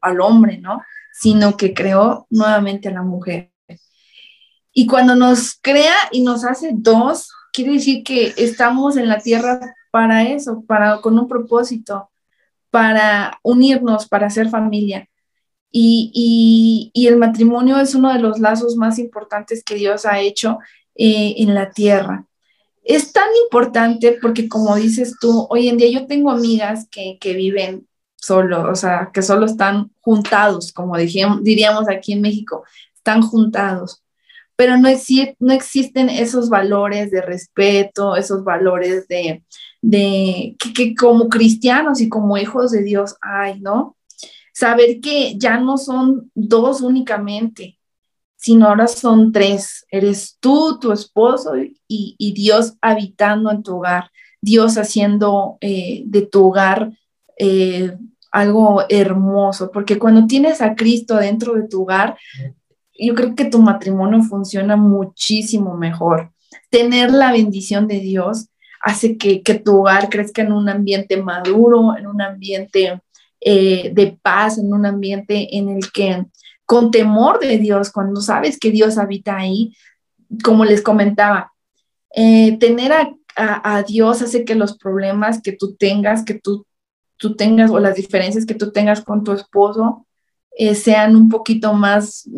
al 0.00 0.20
hombre, 0.22 0.58
¿no? 0.58 0.80
Sino 1.12 1.58
que 1.58 1.74
creó 1.74 2.26
nuevamente 2.30 2.88
a 2.88 2.92
la 2.92 3.02
mujer. 3.02 3.52
Y 4.72 4.86
cuando 4.86 5.14
nos 5.14 5.58
crea 5.60 5.94
y 6.10 6.22
nos 6.22 6.46
hace 6.46 6.70
dos, 6.72 7.30
quiere 7.52 7.74
decir 7.74 8.02
que 8.02 8.32
estamos 8.38 8.96
en 8.96 9.08
la 9.08 9.18
tierra 9.18 9.74
para 9.90 10.22
eso, 10.22 10.64
para, 10.66 11.02
con 11.02 11.18
un 11.18 11.28
propósito, 11.28 12.10
para 12.70 13.38
unirnos, 13.42 14.08
para 14.08 14.28
hacer 14.28 14.48
familia. 14.48 15.06
Y, 15.72 16.92
el 16.94 17.16
matrimonio 17.16 17.80
es 17.80 17.94
uno 17.94 18.12
de 18.12 18.18
los 18.20 18.38
lazos 18.38 18.76
más 18.76 18.98
importantes 18.98 19.64
que 19.64 19.74
Dios 19.74 20.04
ha 20.06 20.20
hecho 20.20 20.58
eh, 20.94 21.34
en 21.38 21.54
la 21.54 21.70
tierra. 21.70 22.26
es 22.84 23.12
tan 23.12 23.28
importante 23.44 24.18
porque 24.20 24.48
como 24.48 24.76
dices 24.76 25.16
tú, 25.20 25.46
hoy 25.50 25.68
en 25.68 25.78
día 25.78 25.90
yo 25.90 26.06
tengo 26.06 26.30
amigas 26.30 26.88
que, 26.90 27.18
que 27.20 27.34
viven 27.34 27.86
solo, 28.16 28.70
o 28.70 28.74
sea, 28.76 29.10
que 29.12 29.22
solo 29.22 29.46
están 29.46 29.90
juntados, 30.00 30.72
como 30.72 30.96
diríamos 30.96 31.88
aquí 31.88 32.12
en 32.12 32.20
México, 32.20 32.64
están 32.94 33.22
juntados, 33.22 34.02
pero 34.54 34.76
no, 34.76 34.88
no 35.40 35.52
existen 35.52 36.08
esos 36.08 36.48
valores 36.48 37.10
de 37.10 37.20
respeto, 37.20 38.14
esos 38.14 38.44
valores 38.44 39.08
de, 39.08 39.42
de 39.80 40.56
que, 40.58 40.72
que, 40.72 40.94
como 40.94 41.28
cristianos 41.28 42.00
y 42.00 42.08
como 42.08 42.36
hijos 42.38 42.70
de 42.70 42.82
Dios 42.84 43.16
hay, 43.20 43.60
¿no? 43.60 43.96
Saber 44.62 45.00
que 45.00 45.36
ya 45.36 45.58
no 45.58 45.76
son 45.76 46.30
dos 46.36 46.82
únicamente, 46.82 47.80
sino 48.36 48.68
ahora 48.68 48.86
son 48.86 49.32
tres. 49.32 49.84
Eres 49.90 50.36
tú, 50.38 50.78
tu 50.78 50.92
esposo 50.92 51.54
y, 51.88 52.32
Dios 52.32 52.74
habitando 52.80 53.50
en 53.50 53.64
tu 53.64 53.78
hogar, 53.78 54.12
Dios 54.40 54.78
haciendo 54.78 55.58
eh, 55.60 56.04
de 56.06 56.22
tu 56.22 56.46
hogar 56.46 56.92
eh, 57.36 57.96
algo 58.30 58.84
hermoso, 58.88 59.72
porque 59.72 59.98
cuando 59.98 60.28
tienes 60.28 60.62
a 60.62 60.76
Cristo 60.76 61.16
dentro 61.16 61.54
de 61.54 61.66
tu 61.66 61.82
hogar, 61.82 62.16
yo 62.96 63.16
creo 63.16 63.34
que 63.34 63.46
tu 63.46 63.58
matrimonio 63.60 64.22
funciona 64.22 64.76
muchísimo 64.76 65.76
mejor. 65.76 66.30
Tener 66.70 67.10
la 67.10 67.32
bendición 67.32 67.88
de 67.88 67.98
Dios 67.98 68.46
hace 68.80 69.16
que, 69.16 69.42
tu 69.64 69.80
hogar 69.80 70.08
crezca 70.08 70.42
en 70.42 70.52
un 70.52 70.68
ambiente 70.68 71.20
maduro, 71.20 71.96
en 71.98 72.06
un 72.06 72.22
ambiente 72.22 73.02
eh, 73.44 73.90
de 73.92 74.18
paz, 74.22 74.58
en 74.58 74.72
un 74.72 74.86
ambiente 74.86 75.56
en 75.56 75.68
el 75.68 75.90
que 75.90 76.24
con 76.64 76.90
temor 76.90 77.40
de 77.40 77.58
Dios, 77.58 77.90
cuando 77.90 78.20
sabes 78.20 78.58
que 78.58 78.70
Dios 78.70 78.98
habita 78.98 79.36
ahí, 79.36 79.74
como 80.44 80.64
les 80.64 80.80
comentaba, 80.80 81.52
eh, 82.14 82.56
tener 82.58 82.92
a, 82.92 83.82
Dios 83.82 84.22
hace 84.22 84.44
que 84.44 84.54
los 84.54 84.76
problemas 84.78 85.40
que 85.42 85.52
tú 85.52 85.74
tengas, 85.74 86.24
que 86.24 86.34
tú, 86.34 86.66
tú 87.16 87.34
tengas 87.34 87.70
o 87.70 87.80
las 87.80 87.96
diferencias 87.96 88.46
que 88.46 88.54
tú 88.54 88.70
tengas 88.72 89.02
con 89.02 89.24
tu 89.24 89.32
esposo 89.32 90.06
eh, 90.56 90.74
sean 90.74 91.16
un 91.16 91.28
poquito 91.28 91.72
más 91.72 92.28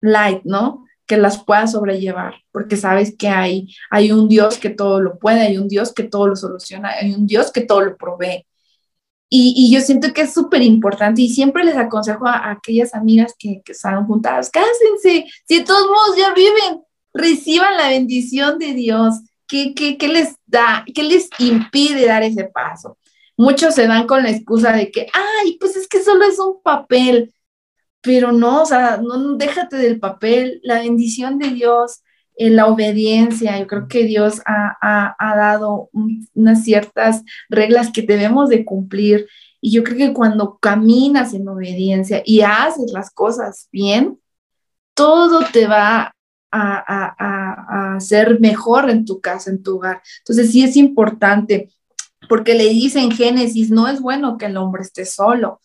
light, 0.00 0.42
¿no? 0.44 0.86
Que 1.06 1.16
las 1.16 1.44
puedas 1.44 1.72
sobrellevar, 1.72 2.34
porque 2.52 2.76
sabes 2.76 3.16
que 3.16 3.28
hay, 3.28 3.74
hay 3.90 4.12
un 4.12 4.28
Dios 4.28 4.58
que 4.58 4.70
todo 4.70 5.00
lo 5.00 5.18
puede, 5.18 5.40
hay 5.40 5.58
un 5.58 5.68
Dios 5.68 5.92
que 5.92 6.04
todo 6.04 6.28
lo 6.28 6.36
soluciona, 6.36 6.90
hay 6.90 7.12
un 7.12 7.26
Dios 7.26 7.50
que 7.50 7.60
todo 7.60 7.82
lo 7.82 7.96
provee. 7.96 8.46
Y, 9.32 9.72
yo 9.72 9.80
siento 9.80 10.12
que 10.12 10.22
es 10.22 10.34
súper 10.34 10.60
importante 10.62 11.22
y 11.22 11.28
siempre 11.28 11.62
les 11.64 11.76
aconsejo 11.76 12.26
a, 12.26 12.50
aquellas 12.50 12.94
amigas 12.94 13.34
que, 13.38 13.62
están 13.64 14.04
juntadas, 14.06 14.50
cásense, 14.50 15.26
si 15.46 15.58
de 15.58 15.64
todos 15.64 15.86
modos 15.86 16.16
ya 16.16 16.34
viven, 16.34 16.82
reciban 17.14 17.76
la 17.76 17.88
bendición 17.88 18.58
de 18.58 18.74
Dios. 18.74 19.14
¿Qué, 19.46 19.72
qué, 19.74 19.96
qué 19.96 20.08
les 20.08 20.34
da? 20.46 20.84
¿Qué 20.92 21.04
les 21.04 21.28
impide 21.38 22.06
dar 22.06 22.24
ese 22.24 22.44
paso? 22.44 22.98
Muchos 23.36 23.74
se 23.76 23.86
dan 23.86 24.06
con 24.06 24.22
la 24.24 24.30
excusa 24.30 24.72
de 24.72 24.90
que, 24.90 25.06
ay, 25.12 25.56
pues 25.58 25.76
es 25.76 25.86
que 25.88 26.02
solo 26.02 26.24
es 26.24 26.38
un 26.38 26.60
papel, 26.62 27.32
pero 28.00 28.32
no, 28.32 28.62
o 28.62 28.66
sea, 28.66 28.98
no, 28.98 29.36
déjate 29.36 29.76
del 29.76 30.00
papel, 30.00 30.60
la 30.64 30.80
bendición 30.80 31.38
de 31.38 31.50
Dios, 31.50 32.02
la 32.48 32.66
obediencia. 32.66 33.58
Yo 33.58 33.66
creo 33.66 33.88
que 33.88 34.04
Dios 34.04 34.40
ha, 34.46 35.14
dado 35.36 35.90
unas 36.34 36.64
ciertas 36.64 37.22
reglas 37.50 37.90
que 37.92 38.02
debemos 38.02 38.48
de 38.48 38.64
cumplir. 38.64 39.26
Y 39.60 39.72
yo 39.72 39.84
creo 39.84 39.98
que 39.98 40.14
cuando 40.14 40.58
caminas 40.58 41.34
en 41.34 41.46
obediencia 41.46 42.22
y 42.24 42.40
haces 42.40 42.92
las 42.92 43.10
cosas 43.10 43.68
bien, 43.70 44.18
todo 44.94 45.44
te 45.52 45.66
va 45.66 46.14
a, 46.50 47.94
a, 47.94 48.00
ser 48.00 48.40
mejor 48.40 48.88
en 48.88 49.04
tu 49.04 49.20
casa, 49.20 49.50
en 49.50 49.62
tu 49.62 49.76
hogar. 49.76 50.02
Entonces 50.20 50.50
sí 50.50 50.62
es 50.62 50.76
importante, 50.76 51.68
porque 52.28 52.54
le 52.54 52.68
dice 52.68 53.00
en 53.00 53.10
Génesis, 53.10 53.70
no 53.70 53.88
es 53.88 54.00
bueno 54.00 54.38
que 54.38 54.46
el 54.46 54.56
hombre 54.56 54.82
esté 54.82 55.04
solo. 55.04 55.60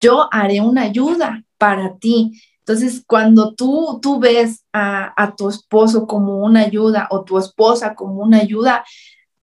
Yo 0.00 0.28
haré 0.32 0.60
una 0.60 0.82
ayuda 0.82 1.42
para 1.58 1.96
ti. 1.98 2.40
Entonces, 2.68 3.02
cuando 3.06 3.54
tú, 3.54 3.98
tú 4.02 4.20
ves 4.20 4.62
a, 4.74 5.34
tu 5.38 5.48
esposo 5.48 6.06
como 6.06 6.44
una 6.44 6.60
ayuda 6.60 7.08
o 7.10 7.24
tu 7.24 7.38
esposa 7.38 7.94
como 7.94 8.22
una 8.22 8.40
ayuda, 8.40 8.84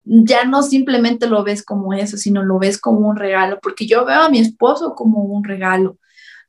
ya 0.04 0.44
no 0.44 0.62
simplemente 0.62 1.26
lo 1.26 1.42
ves 1.42 1.64
como 1.64 1.92
eso, 1.94 2.16
sino 2.16 2.44
lo 2.44 2.60
ves 2.60 2.80
como 2.80 3.08
un 3.08 3.16
regalo, 3.16 3.58
porque 3.60 3.88
yo 3.88 4.04
veo 4.04 4.22
a 4.22 4.30
mi 4.30 4.38
esposo 4.38 4.94
como 4.94 5.24
un 5.24 5.42
regalo. 5.42 5.98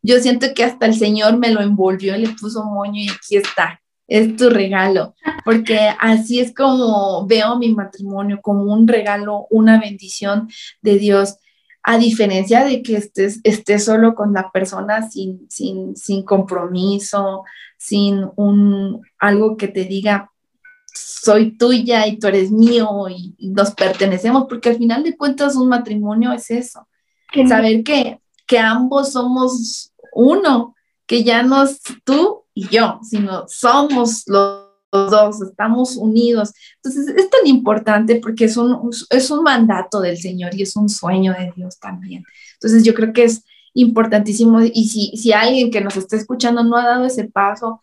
Yo 0.04 0.20
siento 0.20 0.46
que 0.54 0.64
hasta 0.64 0.86
el 0.86 0.94
Señor 0.94 1.40
me 1.40 1.50
lo 1.50 1.62
envolvió 1.62 2.16
le 2.16 2.30
puso 2.40 2.64
moño 2.64 3.02
y 3.02 3.10
aquí 3.10 3.38
está, 3.38 3.82
es 4.08 4.36
tu 4.36 4.52
regalo, 4.52 5.16
porque 5.44 5.90
así 6.00 6.40
es 6.40 6.54
como 6.54 7.26
veo 7.26 7.58
mi 7.58 7.74
matrimonio, 7.74 8.42
como 8.44 8.72
un 8.72 8.88
regalo, 8.88 9.48
una 9.50 9.80
bendición 9.80 10.48
de 10.84 11.00
Dios 11.00 11.38
a 11.84 11.98
diferencia 11.98 12.64
de 12.64 12.82
que 12.84 12.98
estés, 12.98 13.40
estés 13.44 13.86
solo 13.86 14.16
con 14.16 14.34
la 14.34 14.52
persona 14.52 15.10
sin, 15.10 15.50
sin, 15.50 15.96
sin 15.96 16.24
compromiso, 16.24 17.44
sin 17.78 18.26
un, 18.36 19.02
algo 19.18 19.56
que 19.58 19.70
te 19.70 19.86
diga, 19.86 20.32
soy 20.94 21.58
tuya 21.58 22.08
y 22.08 22.18
tú 22.20 22.28
eres 22.28 22.52
mío 22.52 23.08
y, 23.10 23.36
nos 23.40 23.72
pertenecemos, 23.72 24.46
porque 24.48 24.70
al 24.70 24.78
final 24.78 25.04
de 25.04 25.18
cuentas 25.18 25.56
un 25.56 25.70
matrimonio 25.70 26.32
es 26.34 26.52
eso, 26.52 26.88
saber 27.48 27.84
que, 27.84 28.20
que 28.46 28.60
ambos 28.60 29.14
somos 29.14 29.94
uno, 30.14 30.76
que 31.06 31.24
ya 31.24 31.44
no 31.44 31.64
es 31.64 31.82
tú 32.04 32.44
y 32.54 32.68
yo, 32.68 33.00
sino 33.04 33.46
somos 33.48 34.24
los 34.28 34.69
dos, 34.92 35.42
estamos 35.42 35.96
unidos. 35.96 36.54
Entonces 36.78 37.16
es 37.16 37.30
tan 37.30 37.46
importante 37.46 38.16
porque 38.16 38.46
es 38.46 38.58
un, 38.58 38.90
es 39.10 39.32
un 39.32 39.44
mandato 39.44 40.02
del 40.02 40.18
Señor 40.18 40.56
y 40.56 40.64
es 40.64 40.76
un 40.76 40.90
sueño 40.90 41.34
de 41.34 41.52
Dios 41.56 41.80
también. 41.80 42.24
Entonces 42.54 42.84
yo 42.84 42.94
creo 42.94 43.14
que 43.14 43.24
es 43.24 43.44
importantísimo 43.74 44.62
y 44.62 44.88
si, 44.88 45.16
si 45.18 45.32
alguien 45.32 45.72
que 45.72 45.82
nos 45.82 45.96
está 45.96 46.16
escuchando 46.16 46.64
no 46.64 46.76
ha 46.76 46.86
dado 46.86 47.06
ese 47.06 47.26
paso, 47.26 47.82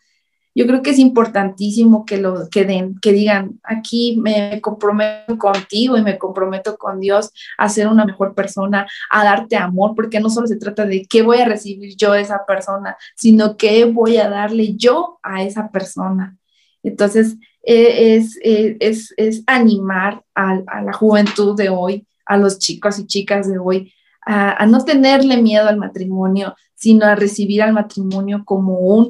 yo 0.57 0.65
creo 0.65 0.81
que 0.81 0.89
es 0.89 0.97
importantísimo 0.97 2.03
que 2.03 2.17
lo 2.17 2.49
que 2.49 2.65
den, 2.65 2.97
que 2.99 3.13
digan, 3.13 3.59
aquí 3.61 4.17
me 4.19 4.59
comprometo 4.59 5.37
contigo 5.37 5.97
y 5.97 6.01
me 6.01 6.17
comprometo 6.17 6.77
con 6.79 6.99
Dios 6.99 7.29
a 7.59 7.69
ser 7.69 7.87
una 7.87 8.05
mejor 8.05 8.33
persona, 8.33 8.87
a 9.11 9.23
darte 9.23 9.55
amor, 9.55 9.93
porque 9.95 10.19
no 10.19 10.31
solo 10.31 10.47
se 10.47 10.57
trata 10.57 10.87
de 10.87 11.05
qué 11.05 11.21
voy 11.21 11.37
a 11.37 11.45
recibir 11.45 11.95
yo 11.95 12.13
de 12.13 12.21
esa 12.21 12.43
persona, 12.47 12.97
sino 13.15 13.55
qué 13.55 13.85
voy 13.85 14.17
a 14.17 14.29
darle 14.29 14.75
yo 14.75 15.19
a 15.21 15.43
esa 15.43 15.69
persona. 15.69 16.35
Entonces, 16.87 17.37
eh, 17.63 18.21
eh, 18.43 18.77
es, 18.79 19.13
es, 19.17 19.43
animar 19.45 20.23
a, 20.33 20.55
la 20.81 20.93
juventud 20.93 21.55
de 21.55 21.69
hoy, 21.69 22.07
a 22.25 22.37
los 22.37 22.59
chicos 22.59 22.97
y 22.97 23.07
chicas 23.07 23.49
de 23.49 23.57
hoy, 23.57 23.93
a, 24.25 24.65
no 24.65 24.83
tenerle 24.83 25.41
miedo 25.41 25.67
al 25.67 25.77
matrimonio, 25.77 26.55
sino 26.75 27.05
a 27.05 27.15
recibir 27.15 27.61
al 27.61 27.73
matrimonio 27.73 28.43
como 28.45 28.79
un 28.79 29.09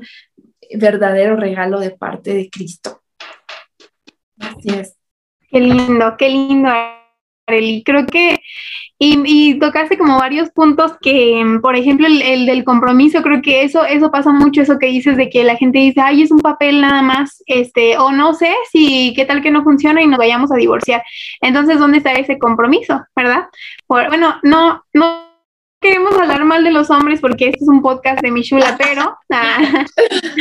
verdadero 0.75 1.35
regalo 1.35 1.79
de 1.79 1.91
parte 1.91 2.33
de 2.33 2.49
Cristo. 2.49 3.01
Así 4.39 4.69
es. 4.69 4.95
Qué 5.49 5.59
lindo, 5.59 6.15
qué 6.17 6.29
lindo, 6.29 6.69
Arely. 7.47 7.83
Creo 7.83 8.05
que 8.05 8.41
y, 8.99 9.21
y, 9.25 9.59
tocaste 9.59 9.95
como 9.95 10.17
varios 10.17 10.49
puntos 10.49 10.93
que, 10.99 11.59
por 11.61 11.75
ejemplo, 11.75 12.07
el, 12.07 12.47
del 12.47 12.63
compromiso, 12.63 13.21
creo 13.21 13.43
que 13.43 13.61
eso, 13.61 13.85
eso 13.85 14.09
pasa 14.09 14.31
mucho, 14.31 14.61
eso 14.61 14.79
que 14.79 14.87
dices 14.87 15.17
de 15.17 15.29
que 15.29 15.43
la 15.43 15.55
gente 15.55 15.77
dice, 15.77 16.01
ay, 16.01 16.23
es 16.23 16.31
un 16.31 16.39
papel 16.39 16.81
nada 16.81 17.03
más, 17.03 17.43
este, 17.45 17.99
o 17.99 18.11
no 18.11 18.33
sé 18.33 18.55
si 18.71 19.13
qué 19.15 19.25
tal 19.25 19.43
que 19.43 19.51
no 19.51 19.63
funciona 19.63 20.01
y 20.01 20.07
nos 20.07 20.17
vayamos 20.17 20.51
a 20.51 20.55
divorciar. 20.55 21.03
Entonces, 21.41 21.77
¿dónde 21.77 21.99
está 21.99 22.13
ese 22.13 22.39
compromiso, 22.39 23.05
verdad? 23.15 23.45
bueno, 23.87 24.39
no, 24.41 24.83
no 24.93 25.27
queremos 25.79 26.17
hablar 26.17 26.43
mal 26.45 26.63
de 26.63 26.71
los 26.71 26.89
hombres 26.89 27.21
porque 27.21 27.49
este 27.49 27.63
es 27.63 27.69
un 27.69 27.83
podcast 27.83 28.19
de 28.21 28.31
Michula, 28.31 28.77
pero, 28.79 29.15
ah, 29.31 29.85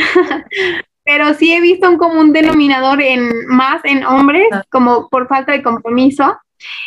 pero 1.03 1.35
sí 1.35 1.53
he 1.53 1.61
visto 1.61 1.87
un 1.87 1.97
común 1.97 2.33
denominador 2.33 3.03
en 3.03 3.45
más 3.45 3.85
en 3.85 4.03
hombres, 4.03 4.47
como 4.71 5.09
por 5.09 5.27
falta 5.27 5.51
de 5.51 5.61
compromiso 5.61 6.37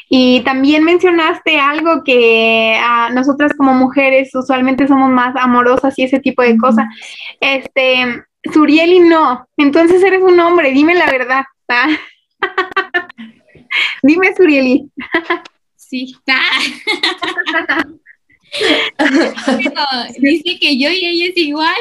y 0.08 0.40
también 0.40 0.84
mencionaste 0.84 1.58
algo 1.58 2.02
que 2.04 2.78
a 2.82 3.10
nosotras 3.10 3.52
como 3.56 3.74
mujeres 3.74 4.34
usualmente 4.34 4.88
somos 4.88 5.10
más 5.10 5.34
amorosas 5.36 5.98
y 5.98 6.04
ese 6.04 6.18
tipo 6.18 6.42
de 6.42 6.56
cosas. 6.56 6.86
Este, 7.40 8.24
Surieli 8.52 9.00
no, 9.00 9.46
entonces 9.56 10.02
eres 10.02 10.22
un 10.22 10.40
hombre, 10.40 10.72
dime 10.72 10.94
la 10.94 11.06
verdad. 11.06 11.44
dime 14.02 14.34
Surieli. 14.36 14.90
sí. 15.76 16.16
dice 20.18 20.58
que 20.58 20.78
yo 20.78 20.90
y 20.90 21.06
ella 21.06 21.26
es 21.26 21.36
igual. 21.36 21.76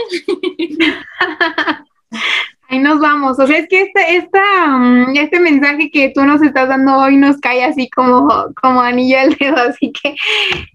Ahí 2.72 2.78
nos 2.78 3.00
vamos. 3.00 3.40
O 3.40 3.48
sea, 3.48 3.58
es 3.58 3.68
que 3.68 3.82
esta, 3.82 4.02
esta, 4.08 4.68
mm, 4.68 5.16
este 5.18 5.40
mensaje 5.40 5.90
que 5.90 6.12
tú 6.14 6.24
nos 6.24 6.40
estás 6.44 6.70
dando 6.70 6.98
hoy 6.98 7.18
nos 7.18 7.38
cae 7.40 7.64
así 7.64 7.90
como, 7.90 8.28
como 8.62 8.82
anillo 8.82 9.20
al 9.20 9.34
dedo, 9.34 9.56
así 9.70 9.92
que 9.92 10.16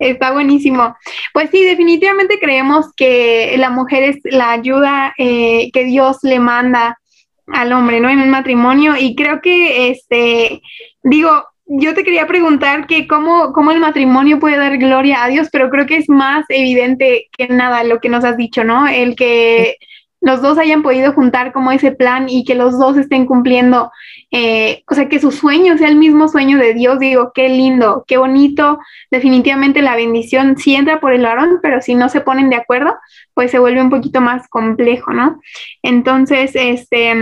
está 0.00 0.32
buenísimo. 0.32 0.96
Pues 1.32 1.50
sí, 1.50 1.62
definitivamente 1.62 2.40
creemos 2.40 2.92
que 2.96 3.54
la 3.58 3.70
mujer 3.70 4.02
es 4.02 4.18
la 4.24 4.50
ayuda 4.50 5.14
eh, 5.18 5.70
que 5.72 5.84
Dios 5.84 6.18
le 6.22 6.40
manda 6.40 6.98
al 7.46 7.72
hombre, 7.72 8.00
¿no? 8.00 8.08
En 8.08 8.20
un 8.20 8.30
matrimonio 8.30 8.94
y 8.98 9.14
creo 9.14 9.40
que, 9.40 9.90
este, 9.90 10.62
digo, 11.04 11.44
yo 11.66 11.94
te 11.94 12.02
quería 12.02 12.26
preguntar 12.26 12.88
que 12.88 13.06
cómo, 13.06 13.52
cómo 13.52 13.70
el 13.70 13.78
matrimonio 13.78 14.40
puede 14.40 14.56
dar 14.56 14.76
gloria 14.78 15.22
a 15.22 15.28
Dios, 15.28 15.48
pero 15.52 15.70
creo 15.70 15.86
que 15.86 15.98
es 15.98 16.08
más 16.08 16.44
evidente 16.48 17.28
que 17.38 17.46
nada 17.46 17.84
lo 17.84 18.00
que 18.00 18.08
nos 18.08 18.24
has 18.24 18.36
dicho, 18.36 18.64
¿no? 18.64 18.88
El 18.88 19.14
que 19.14 19.76
los 20.24 20.40
dos 20.40 20.56
hayan 20.56 20.82
podido 20.82 21.12
juntar 21.12 21.52
como 21.52 21.70
ese 21.70 21.92
plan 21.92 22.30
y 22.30 22.44
que 22.44 22.54
los 22.54 22.78
dos 22.78 22.96
estén 22.96 23.26
cumpliendo, 23.26 23.92
eh, 24.30 24.82
o 24.90 24.94
sea, 24.94 25.06
que 25.06 25.20
su 25.20 25.30
sueño 25.30 25.76
sea 25.76 25.88
el 25.88 25.96
mismo 25.96 26.28
sueño 26.28 26.56
de 26.56 26.72
Dios, 26.72 26.98
digo, 26.98 27.32
qué 27.34 27.50
lindo, 27.50 28.04
qué 28.08 28.16
bonito, 28.16 28.78
definitivamente 29.10 29.82
la 29.82 29.96
bendición 29.96 30.56
sí 30.56 30.74
entra 30.74 30.98
por 30.98 31.12
el 31.12 31.22
varón, 31.22 31.58
pero 31.62 31.82
si 31.82 31.94
no 31.94 32.08
se 32.08 32.22
ponen 32.22 32.48
de 32.48 32.56
acuerdo, 32.56 32.96
pues 33.34 33.50
se 33.50 33.58
vuelve 33.58 33.82
un 33.82 33.90
poquito 33.90 34.22
más 34.22 34.48
complejo, 34.48 35.12
¿no? 35.12 35.40
Entonces, 35.82 36.52
este... 36.54 37.14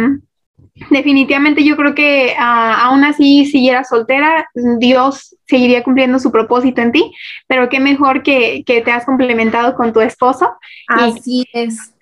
Definitivamente 0.91 1.65
yo 1.65 1.77
creo 1.77 1.95
que 1.95 2.35
ah, 2.39 2.87
aún 2.87 3.05
así 3.05 3.45
siguiera 3.45 3.85
soltera, 3.85 4.49
Dios 4.79 5.37
seguiría 5.47 5.83
cumpliendo 5.83 6.19
su 6.19 6.33
propósito 6.33 6.81
en 6.81 6.93
ti, 6.93 7.13
pero 7.47 7.69
qué 7.69 7.79
mejor 7.79 8.23
que, 8.23 8.65
que 8.65 8.81
te 8.81 8.91
has 8.91 9.05
complementado 9.05 9.77
con 9.77 9.93
tu 9.93 10.01
esposo. 10.01 10.51
Así 10.89 11.45
es. 11.53 11.93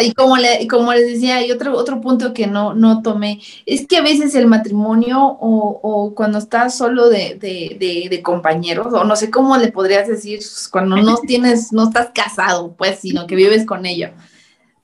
Y 0.00 0.14
como, 0.14 0.36
le, 0.38 0.66
como 0.68 0.92
les 0.94 1.06
decía, 1.06 1.36
hay 1.36 1.50
otro, 1.50 1.76
otro 1.76 2.00
punto 2.00 2.32
que 2.32 2.46
no, 2.46 2.74
no 2.74 3.02
tomé, 3.02 3.40
es 3.66 3.86
que 3.86 3.98
a 3.98 4.02
veces 4.02 4.34
el 4.34 4.46
matrimonio 4.46 5.18
o, 5.22 5.80
o 5.82 6.14
cuando 6.14 6.38
estás 6.38 6.76
solo 6.76 7.10
de, 7.10 7.34
de, 7.34 8.08
de, 8.08 8.22
compañeros, 8.22 8.92
o 8.92 9.04
no 9.04 9.16
sé 9.16 9.30
cómo 9.30 9.56
le 9.58 9.70
podrías 9.70 10.08
decir, 10.08 10.40
cuando 10.70 10.96
no 10.96 11.16
tienes, 11.26 11.72
no 11.72 11.84
estás 11.84 12.10
casado, 12.14 12.74
pues, 12.76 13.00
sino 13.00 13.26
que 13.26 13.36
vives 13.36 13.66
con 13.66 13.84
ellos, 13.84 14.12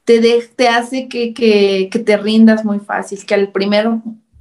te, 0.05 0.20
te 0.55 0.68
hace 0.68 1.09
que, 1.09 1.33
que, 1.33 1.88
que 1.90 1.99
te 1.99 2.16
rindas 2.18 2.64
muy 2.64 2.81
fácil, 2.81 3.25
que 3.25 3.35
al 3.35 3.53
primer 3.53 3.88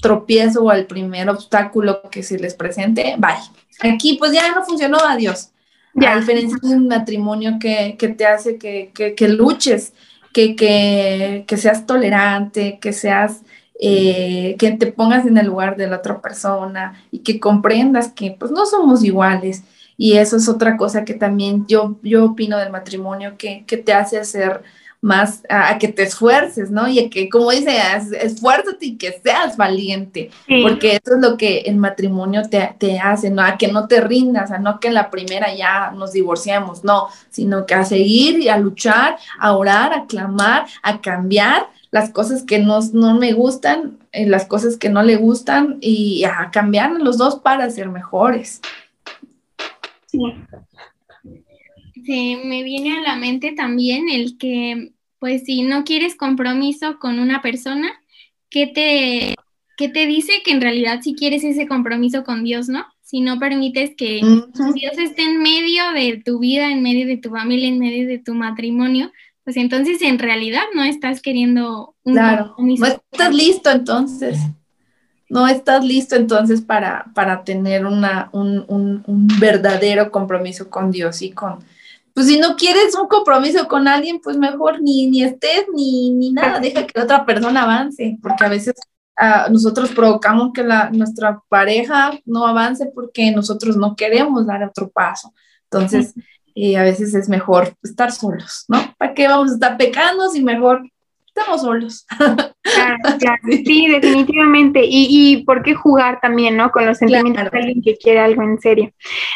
tropiezo 0.01 0.63
o 0.63 0.69
al 0.69 0.85
primer 0.85 1.29
obstáculo 1.29 2.01
que 2.09 2.23
se 2.23 2.39
les 2.39 2.55
presente, 2.55 3.15
bye. 3.17 3.91
Aquí 3.91 4.17
pues 4.17 4.33
ya 4.33 4.53
no 4.53 4.65
funcionó, 4.65 4.97
adiós. 4.97 5.51
A 5.95 6.17
diferencia 6.17 6.57
de 6.61 6.75
un 6.75 6.87
matrimonio 6.87 7.57
que, 7.59 7.95
que 7.97 8.09
te 8.09 8.25
hace 8.25 8.57
que, 8.57 8.91
que, 8.93 9.15
que 9.15 9.27
luches, 9.27 9.93
que, 10.33 11.45
seas 11.57 11.85
tolerante, 11.85 12.79
que 12.79 12.93
seas, 12.93 13.41
eh, 13.79 14.55
que 14.59 14.71
te 14.71 14.87
pongas 14.87 15.25
en 15.25 15.37
el 15.37 15.47
lugar 15.47 15.77
de 15.77 15.87
la 15.87 15.97
otra 15.97 16.21
persona 16.21 17.01
y 17.11 17.19
que 17.19 17.39
comprendas 17.39 18.09
que 18.09 18.35
pues 18.37 18.51
no 18.51 18.65
somos 18.65 19.03
iguales. 19.03 19.63
Y 19.97 20.13
eso 20.17 20.37
es 20.37 20.47
otra 20.47 20.77
cosa 20.77 21.03
que 21.03 21.13
también 21.13 21.65
yo, 21.67 21.97
yo 22.03 22.25
opino 22.25 22.57
del 22.57 22.71
matrimonio, 22.71 23.35
que, 23.37 23.65
que 23.65 23.77
te 23.77 23.93
hace 23.93 24.17
hacer 24.17 24.63
más 25.01 25.43
a, 25.47 25.77
que 25.77 25.87
te 25.87 26.03
esfuerces, 26.03 26.71
¿no? 26.71 26.87
Y 26.87 26.99
a 26.99 27.09
que, 27.09 27.29
como 27.29 27.51
dice, 27.51 27.77
esfuérzate 28.21 28.85
y 28.85 28.97
que 28.97 29.19
seas 29.23 29.55
valiente, 29.55 30.29
porque 30.61 30.99
eso 31.03 31.15
es 31.15 31.21
lo 31.21 31.37
que 31.37 31.59
el 31.59 31.77
matrimonio 31.77 32.41
te, 32.49 32.75
te, 32.77 32.99
hace, 32.99 33.29
¿no? 33.29 33.41
A 33.41 33.57
que 33.57 33.69
no 33.69 33.87
te 33.87 34.01
rindas, 34.01 34.51
a 34.51 34.59
no 34.59 34.79
que 34.79 34.89
en 34.89 34.95
la 34.95 35.09
primera 35.09 35.53
ya 35.55 35.91
nos 35.91 36.11
divorciemos, 36.11 36.83
no, 36.83 37.07
sino 37.29 37.65
que 37.65 37.75
a 37.75 37.85
seguir 37.85 38.39
y 38.39 38.49
a 38.49 38.57
luchar, 38.57 39.17
a 39.39 39.55
orar, 39.55 39.93
a 39.93 40.05
clamar, 40.05 40.65
a 40.83 40.99
cambiar 40.99 41.67
las 41.91 42.11
cosas 42.11 42.43
que 42.43 42.59
no, 42.59 42.79
no 42.93 43.15
me 43.15 43.31
gustan, 43.31 43.97
eh, 44.11 44.27
las 44.27 44.45
cosas 44.45 44.77
que 44.77 44.89
no 44.89 45.01
le 45.01 45.15
gustan 45.15 45.77
y 45.81 46.23
a 46.25 46.51
cambiar 46.51 46.91
los 46.91 47.17
dos 47.17 47.39
para 47.39 47.69
ser 47.69 47.89
mejores. 47.89 48.61
Sí 50.07 50.19
me 52.07 52.63
viene 52.63 52.97
a 52.97 53.01
la 53.01 53.15
mente 53.15 53.51
también 53.51 54.09
el 54.09 54.37
que, 54.37 54.93
pues 55.19 55.43
si 55.45 55.61
no 55.63 55.83
quieres 55.83 56.15
compromiso 56.15 56.99
con 56.99 57.19
una 57.19 57.41
persona, 57.41 57.91
¿qué 58.49 58.67
te, 58.67 59.35
qué 59.77 59.89
te 59.89 60.05
dice 60.05 60.41
que 60.43 60.51
en 60.51 60.61
realidad 60.61 61.01
si 61.01 61.15
quieres 61.15 61.43
ese 61.43 61.67
compromiso 61.67 62.23
con 62.23 62.43
Dios, 62.43 62.69
¿no? 62.69 62.85
Si 63.01 63.21
no 63.21 63.39
permites 63.39 63.95
que 63.95 64.21
Dios 64.75 64.97
esté 64.97 65.23
en 65.23 65.41
medio 65.41 65.91
de 65.93 66.21
tu 66.23 66.39
vida, 66.39 66.71
en 66.71 66.83
medio 66.83 67.07
de 67.07 67.17
tu 67.17 67.31
familia, 67.31 67.67
en 67.67 67.79
medio 67.79 68.07
de 68.07 68.19
tu 68.19 68.35
matrimonio, 68.35 69.11
pues 69.43 69.57
entonces 69.57 70.01
en 70.03 70.19
realidad 70.19 70.63
no 70.75 70.83
estás 70.83 71.21
queriendo 71.21 71.95
un 72.03 72.15
compromiso. 72.15 72.85
No 72.85 72.91
estás 73.11 73.33
listo 73.33 73.71
entonces 73.71 74.37
no 75.29 75.47
estás 75.47 75.85
listo 75.85 76.15
entonces 76.15 76.61
para, 76.61 77.05
para 77.13 77.43
tener 77.43 77.85
una, 77.85 78.29
un, 78.33 78.65
un, 78.67 79.27
verdadero 79.39 80.11
compromiso 80.11 80.69
con 80.69 80.91
Dios 80.91 81.21
y 81.21 81.31
con, 81.31 81.59
pues 82.13 82.27
si 82.27 82.39
no 82.39 82.55
quieres 82.55 82.95
un 82.95 83.07
compromiso 83.07 83.67
con 83.67 83.87
alguien, 83.87 84.19
pues 84.21 84.37
mejor 84.37 84.81
ni, 84.81 85.07
ni 85.07 85.23
estés 85.23 85.65
ni, 85.73 86.11
ni 86.11 86.31
nada, 86.31 86.59
deja 86.59 86.85
que 86.85 86.99
otra 86.99 87.25
persona 87.25 87.63
avance, 87.63 88.17
porque 88.21 88.45
a 88.45 88.49
veces 88.49 88.73
ah, 89.17 89.47
nosotros 89.51 89.91
provocamos 89.91 90.51
que 90.53 90.63
la, 90.63 90.89
nuestra 90.89 91.41
pareja 91.49 92.11
no 92.25 92.45
avance 92.45 92.91
porque 92.93 93.31
nosotros 93.31 93.77
no 93.77 93.95
queremos 93.95 94.45
dar 94.45 94.63
otro 94.63 94.89
paso. 94.89 95.33
Entonces, 95.71 96.13
eh, 96.55 96.77
a 96.77 96.83
veces 96.83 97.13
es 97.13 97.29
mejor 97.29 97.75
estar 97.83 98.11
solos, 98.11 98.65
¿no? 98.67 98.93
¿Para 98.97 99.13
qué 99.13 99.27
vamos 99.27 99.51
a 99.51 99.53
estar 99.53 99.77
pecando 99.77 100.29
si 100.29 100.43
mejor 100.43 100.81
estamos 101.29 101.61
solos. 101.61 102.05
Sí, 103.65 103.87
definitivamente. 103.87 104.81
Y, 104.85 105.07
y 105.09 105.43
por 105.43 105.63
qué 105.63 105.73
jugar 105.73 106.19
también, 106.21 106.55
¿no? 106.55 106.71
Con 106.71 106.85
los 106.85 106.99
sentimientos 106.99 107.49
de 107.51 107.57
alguien 107.57 107.81
que 107.81 107.97
quiere 107.97 108.19
algo 108.19 108.43
en 108.43 108.59
serio. 108.59 108.91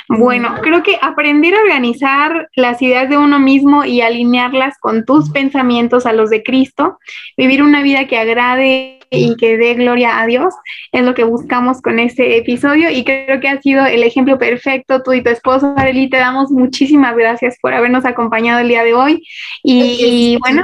Bueno, 0.07 0.55
creo 0.61 0.83
que 0.83 0.97
aprender 1.01 1.55
a 1.55 1.61
organizar 1.61 2.49
las 2.55 2.81
ideas 2.81 3.09
de 3.09 3.17
uno 3.17 3.39
mismo 3.39 3.85
y 3.85 4.01
alinearlas 4.01 4.77
con 4.79 5.03
tus 5.05 5.31
pensamientos 5.31 6.05
a 6.05 6.13
los 6.13 6.29
de 6.29 6.43
Cristo, 6.43 6.99
vivir 7.37 7.63
una 7.63 7.81
vida 7.81 8.05
que 8.05 8.19
agrade 8.19 8.99
y 9.09 9.35
que 9.35 9.57
dé 9.57 9.73
gloria 9.75 10.19
a 10.19 10.27
Dios, 10.27 10.53
es 10.91 11.03
lo 11.03 11.13
que 11.13 11.23
buscamos 11.23 11.81
con 11.81 11.99
este 11.99 12.37
episodio 12.37 12.89
y 12.89 13.03
creo 13.03 13.39
que 13.39 13.49
ha 13.49 13.61
sido 13.61 13.85
el 13.85 14.03
ejemplo 14.03 14.37
perfecto. 14.37 15.01
Tú 15.01 15.13
y 15.13 15.23
tu 15.23 15.29
esposo, 15.29 15.73
Arely, 15.75 16.09
te 16.09 16.17
damos 16.17 16.51
muchísimas 16.51 17.15
gracias 17.15 17.57
por 17.61 17.73
habernos 17.73 18.05
acompañado 18.05 18.59
el 18.59 18.67
día 18.67 18.83
de 18.83 18.93
hoy. 18.93 19.23
y 19.63 20.37
bueno, 20.41 20.63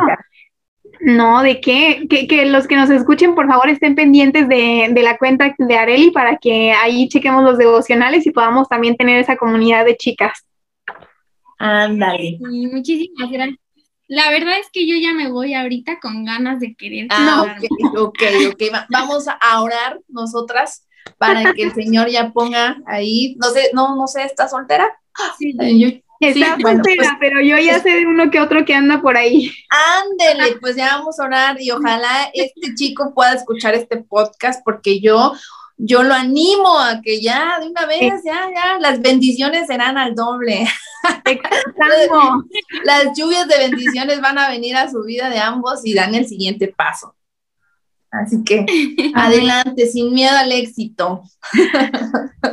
no, 1.02 1.42
¿de 1.44 1.62
qué? 1.62 2.08
Que, 2.10 2.46
los 2.46 2.68
que 2.68 2.76
nos 2.76 2.90
escuchen, 2.90 3.36
por 3.36 3.48
favor, 3.48 3.70
estén 3.70 3.96
pendientes 3.96 4.48
de, 4.48 4.94
la 5.02 5.18
cuenta 5.18 5.56
de 5.58 5.78
Areli 5.78 6.12
para 6.12 6.38
que 6.38 6.72
ahí 6.72 7.08
chequemos 7.08 7.44
los 7.44 7.58
devocionales 7.58 8.26
y 8.26 8.32
podamos 8.32 8.68
también 8.68 8.98
tener 8.98 9.20
esa 9.20 9.38
comunidad 9.38 9.86
de 9.86 9.96
chicas. 9.96 10.46
Ándale. 11.58 12.38
muchísimas 12.40 13.30
gracias. 13.30 13.60
La 14.08 14.32
verdad 14.32 14.58
es 14.60 14.68
que 14.74 14.88
yo 14.88 14.96
ya 14.96 15.14
me 15.14 15.30
voy 15.30 15.54
ahorita 15.54 16.00
con 16.00 16.26
ganas 16.26 16.60
de 16.60 16.74
querer. 16.74 17.08
Ah, 17.12 17.46
ok, 17.46 17.98
ok, 17.98 18.22
ok. 18.54 18.64
Vamos 18.90 19.28
a 19.28 19.62
orar 19.62 20.00
nosotras 20.08 20.88
para 21.18 21.54
que 21.54 21.64
el 21.64 21.74
Señor 21.76 22.10
ya 22.10 22.32
ponga 22.32 22.78
ahí, 22.88 23.36
no 23.40 23.50
sé, 23.50 23.70
no, 23.74 23.96
no 23.96 24.08
sé, 24.08 24.24
¿está 24.24 24.48
soltera? 24.48 24.90
Sí. 25.38 26.04
Está 26.20 26.58
pues 26.60 26.78
pero 27.20 27.42
yo 27.42 27.58
ya 27.58 27.80
sé 27.80 27.92
de 27.92 28.06
uno 28.06 28.30
que 28.30 28.42
otro 28.42 28.66
que 28.66 28.76
anda 28.76 29.02
por 29.02 29.16
ahí. 29.16 29.52
Ándele, 29.70 30.58
pues 30.62 30.76
ya 30.76 30.98
vamos 30.98 31.18
a 31.20 31.24
orar 31.24 31.62
y 31.62 31.72
ojalá 31.72 32.30
este 32.34 32.76
chico 32.76 33.14
pueda 33.14 33.34
escuchar 33.34 33.74
este 33.74 33.98
podcast 33.98 34.62
porque 34.66 35.00
yo, 35.00 35.34
yo 35.78 36.04
lo 36.04 36.14
animo 36.14 36.78
a 36.78 37.02
que 37.02 37.22
ya 37.22 37.60
de 37.60 37.70
una 37.70 37.86
vez, 37.86 38.22
ya, 38.26 38.50
ya, 38.54 38.78
las 38.80 39.02
bendiciones 39.02 39.68
serán 39.68 39.98
al 39.98 40.14
doble. 40.14 40.68
las 42.84 43.18
lluvias 43.18 43.48
de 43.48 43.58
bendiciones 43.58 44.20
van 44.20 44.38
a 44.38 44.50
venir 44.50 44.76
a 44.76 44.90
su 44.90 45.04
vida 45.04 45.30
de 45.30 45.40
ambos 45.40 45.86
y 45.86 45.94
dan 45.94 46.16
el 46.16 46.28
siguiente 46.28 46.68
paso. 46.68 47.16
Así 48.12 48.44
que 48.44 48.66
adelante, 49.16 49.86
sin 49.88 50.14
miedo 50.14 50.36
al 50.36 50.52
éxito. 50.52 51.24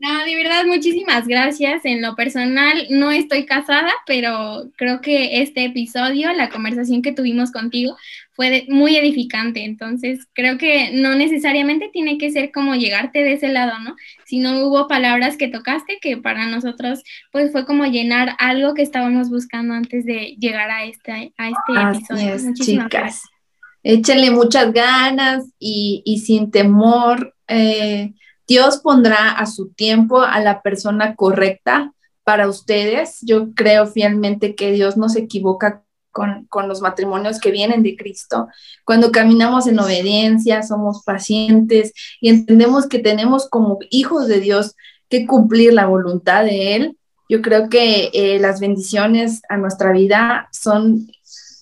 No, 0.00 0.24
de 0.24 0.36
verdad, 0.36 0.64
muchísimas 0.64 1.26
gracias. 1.26 1.84
En 1.84 2.00
lo 2.00 2.14
personal, 2.14 2.86
no 2.90 3.10
estoy 3.10 3.44
casada, 3.44 3.90
pero 4.06 4.70
creo 4.76 5.00
que 5.00 5.42
este 5.42 5.64
episodio, 5.64 6.32
la 6.32 6.48
conversación 6.48 7.02
que 7.02 7.12
tuvimos 7.12 7.50
contigo, 7.50 7.96
fue 8.34 8.66
muy 8.68 8.96
edificante. 8.96 9.64
Entonces, 9.64 10.28
creo 10.32 10.58
que 10.58 10.92
no 10.92 11.16
necesariamente 11.16 11.90
tiene 11.92 12.18
que 12.18 12.30
ser 12.30 12.52
como 12.52 12.76
llegarte 12.76 13.24
de 13.24 13.32
ese 13.32 13.48
lado, 13.48 13.80
¿no? 13.80 13.96
Sino 14.24 14.64
hubo 14.64 14.86
palabras 14.86 15.36
que 15.36 15.48
tocaste 15.48 15.98
que 16.00 16.16
para 16.16 16.46
nosotros, 16.46 17.02
pues 17.32 17.50
fue 17.50 17.66
como 17.66 17.84
llenar 17.84 18.36
algo 18.38 18.74
que 18.74 18.82
estábamos 18.82 19.28
buscando 19.28 19.74
antes 19.74 20.04
de 20.04 20.36
llegar 20.38 20.70
a 20.70 20.84
este, 20.84 21.32
a 21.36 21.48
este 21.48 21.72
episodio. 21.98 22.38
muchísimas 22.44 22.88
gracias. 22.88 23.37
Échenle 23.82 24.30
muchas 24.30 24.72
ganas 24.72 25.46
y, 25.58 26.02
y 26.04 26.18
sin 26.20 26.50
temor. 26.50 27.34
Eh, 27.46 28.14
Dios 28.46 28.78
pondrá 28.78 29.32
a 29.32 29.46
su 29.46 29.70
tiempo 29.70 30.20
a 30.22 30.40
la 30.40 30.62
persona 30.62 31.14
correcta 31.14 31.92
para 32.24 32.48
ustedes. 32.48 33.18
Yo 33.22 33.54
creo 33.54 33.86
fielmente 33.86 34.54
que 34.54 34.72
Dios 34.72 34.96
no 34.96 35.08
se 35.08 35.20
equivoca 35.20 35.84
con, 36.48 36.68
los 36.68 36.80
matrimonios 36.80 37.40
que 37.40 37.50
vienen 37.50 37.82
de 37.82 37.96
Cristo. 37.96 38.48
Cuando 38.84 39.12
caminamos 39.12 39.66
en 39.66 39.78
obediencia, 39.78 40.62
somos 40.62 41.04
pacientes 41.04 41.92
y 42.20 42.30
entendemos 42.30 42.86
que 42.86 42.98
tenemos 42.98 43.48
como 43.48 43.78
hijos 43.90 44.26
de 44.26 44.40
Dios 44.40 44.74
que 45.08 45.26
cumplir 45.26 45.72
la 45.72 45.86
voluntad 45.86 46.44
de 46.44 46.74
Él. 46.74 46.98
Yo 47.28 47.42
creo 47.42 47.68
que 47.68 48.10
eh, 48.12 48.38
las 48.40 48.60
bendiciones 48.60 49.42
a 49.48 49.58
nuestra 49.58 49.92
vida 49.92 50.48
son 50.52 51.08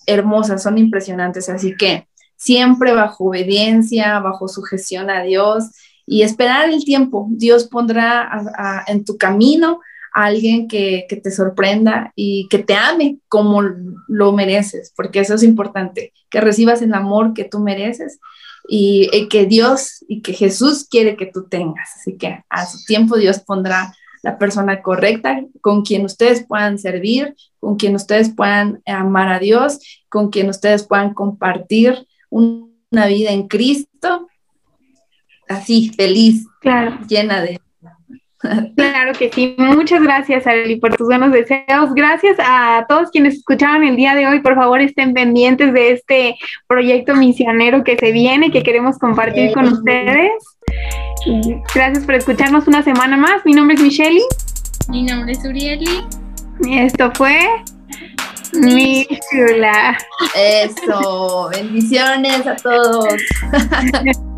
hermosas, 0.07 0.63
son 0.63 0.77
impresionantes. 0.77 1.49
Así 1.49 1.75
que 1.75 2.07
siempre 2.35 2.93
bajo 2.93 3.25
obediencia, 3.25 4.19
bajo 4.19 4.47
sujeción 4.47 5.09
a 5.09 5.21
Dios 5.23 5.65
y 6.05 6.21
esperar 6.21 6.69
el 6.69 6.83
tiempo. 6.85 7.27
Dios 7.29 7.65
pondrá 7.65 8.83
en 8.87 9.03
tu 9.03 9.17
camino 9.17 9.81
a 10.13 10.25
alguien 10.25 10.67
que, 10.67 11.05
te 11.21 11.31
sorprenda 11.31 12.11
y 12.15 12.47
que 12.49 12.59
te 12.59 12.73
ame 12.73 13.19
como 13.27 13.61
lo 14.07 14.31
mereces, 14.31 14.93
porque 14.95 15.19
eso 15.19 15.35
es 15.35 15.43
importante, 15.43 16.13
que 16.29 16.41
recibas 16.41 16.81
el 16.81 16.93
amor 16.93 17.33
que 17.33 17.43
tú 17.43 17.59
mereces 17.59 18.19
y, 18.67 19.09
y 19.11 19.27
que 19.27 19.45
Dios 19.45 20.03
y 20.07 20.21
que 20.21 20.33
Jesús 20.33 20.87
quiere 20.89 21.17
que 21.17 21.27
tú 21.27 21.47
tengas. 21.49 21.89
Así 21.97 22.17
que 22.17 22.43
a 22.49 22.65
su 22.65 22.83
tiempo 22.85 23.17
Dios 23.17 23.39
pondrá 23.39 23.93
la 24.23 24.37
persona 24.37 24.81
correcta 24.81 25.41
con 25.61 25.83
quien 25.83 26.05
ustedes 26.05 26.45
puedan 26.45 26.79
servir, 26.79 27.35
con 27.59 27.75
quien 27.75 27.95
ustedes 27.95 28.33
puedan 28.33 28.81
amar 28.85 29.29
a 29.29 29.39
Dios, 29.39 29.79
con 30.09 30.29
quien 30.29 30.49
ustedes 30.49 30.83
puedan 30.83 31.13
compartir 31.13 32.07
una 32.29 33.07
vida 33.07 33.31
en 33.31 33.47
Cristo, 33.47 34.27
así, 35.47 35.91
feliz, 35.95 36.45
claro. 36.61 36.97
llena 37.07 37.41
de... 37.41 37.59
Claro 38.75 39.13
que 39.17 39.31
sí. 39.31 39.55
Muchas 39.57 40.01
gracias, 40.01 40.45
Arely, 40.45 40.79
por 40.79 40.95
tus 40.95 41.07
buenos 41.07 41.31
deseos. 41.31 41.93
Gracias 41.95 42.37
a 42.39 42.85
todos 42.87 43.09
quienes 43.09 43.35
escucharon 43.35 43.83
el 43.83 43.95
día 43.95 44.15
de 44.15 44.27
hoy. 44.27 44.41
Por 44.41 44.55
favor, 44.55 44.79
estén 44.79 45.13
pendientes 45.13 45.73
de 45.73 45.91
este 45.93 46.35
proyecto 46.67 47.15
misionero 47.15 47.83
que 47.83 47.97
se 47.97 48.11
viene, 48.11 48.51
que 48.51 48.63
queremos 48.63 48.99
compartir 48.99 49.53
con 49.53 49.67
ustedes. 49.67 50.31
Gracias 51.73 52.05
por 52.05 52.15
escucharnos 52.15 52.67
una 52.67 52.83
semana 52.83 53.17
más. 53.17 53.45
Mi 53.45 53.53
nombre 53.53 53.75
es 53.75 53.81
Michelle. 53.81 54.21
Mi 54.89 55.03
nombre 55.03 55.33
es 55.33 55.43
Urieli. 55.43 56.05
Y 56.61 56.79
esto 56.79 57.11
fue 57.13 57.39
Mi 58.53 59.05
chula. 59.31 59.97
Eso, 60.35 61.49
bendiciones 61.51 62.47
a 62.47 62.55
todos. 62.55 63.13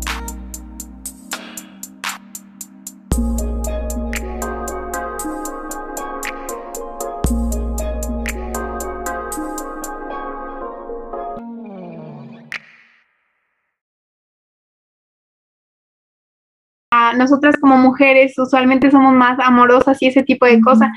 nosotras 17.16 17.56
como 17.60 17.76
mujeres 17.76 18.36
usualmente 18.38 18.90
somos 18.90 19.14
más 19.14 19.38
amorosas 19.40 20.00
y 20.02 20.08
ese 20.08 20.22
tipo 20.22 20.46
de 20.46 20.60
cosas. 20.60 20.88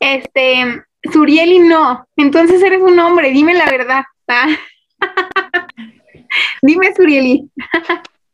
Este, 0.00 0.82
Surieli 1.12 1.60
no, 1.60 2.06
entonces 2.16 2.62
eres 2.62 2.82
un 2.82 2.98
hombre, 2.98 3.30
dime 3.30 3.54
la 3.54 3.66
verdad. 3.66 4.04
dime 6.62 6.92
Surieli. 6.96 7.48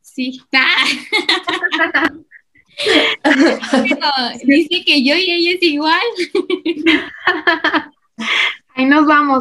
sí. 0.00 0.40
dice 4.44 4.84
que 4.84 5.04
yo 5.04 5.14
y 5.14 5.30
ella 5.30 5.52
es 5.52 5.62
igual. 5.62 6.00
Ahí 8.74 8.86
nos 8.86 9.06
vamos. 9.06 9.40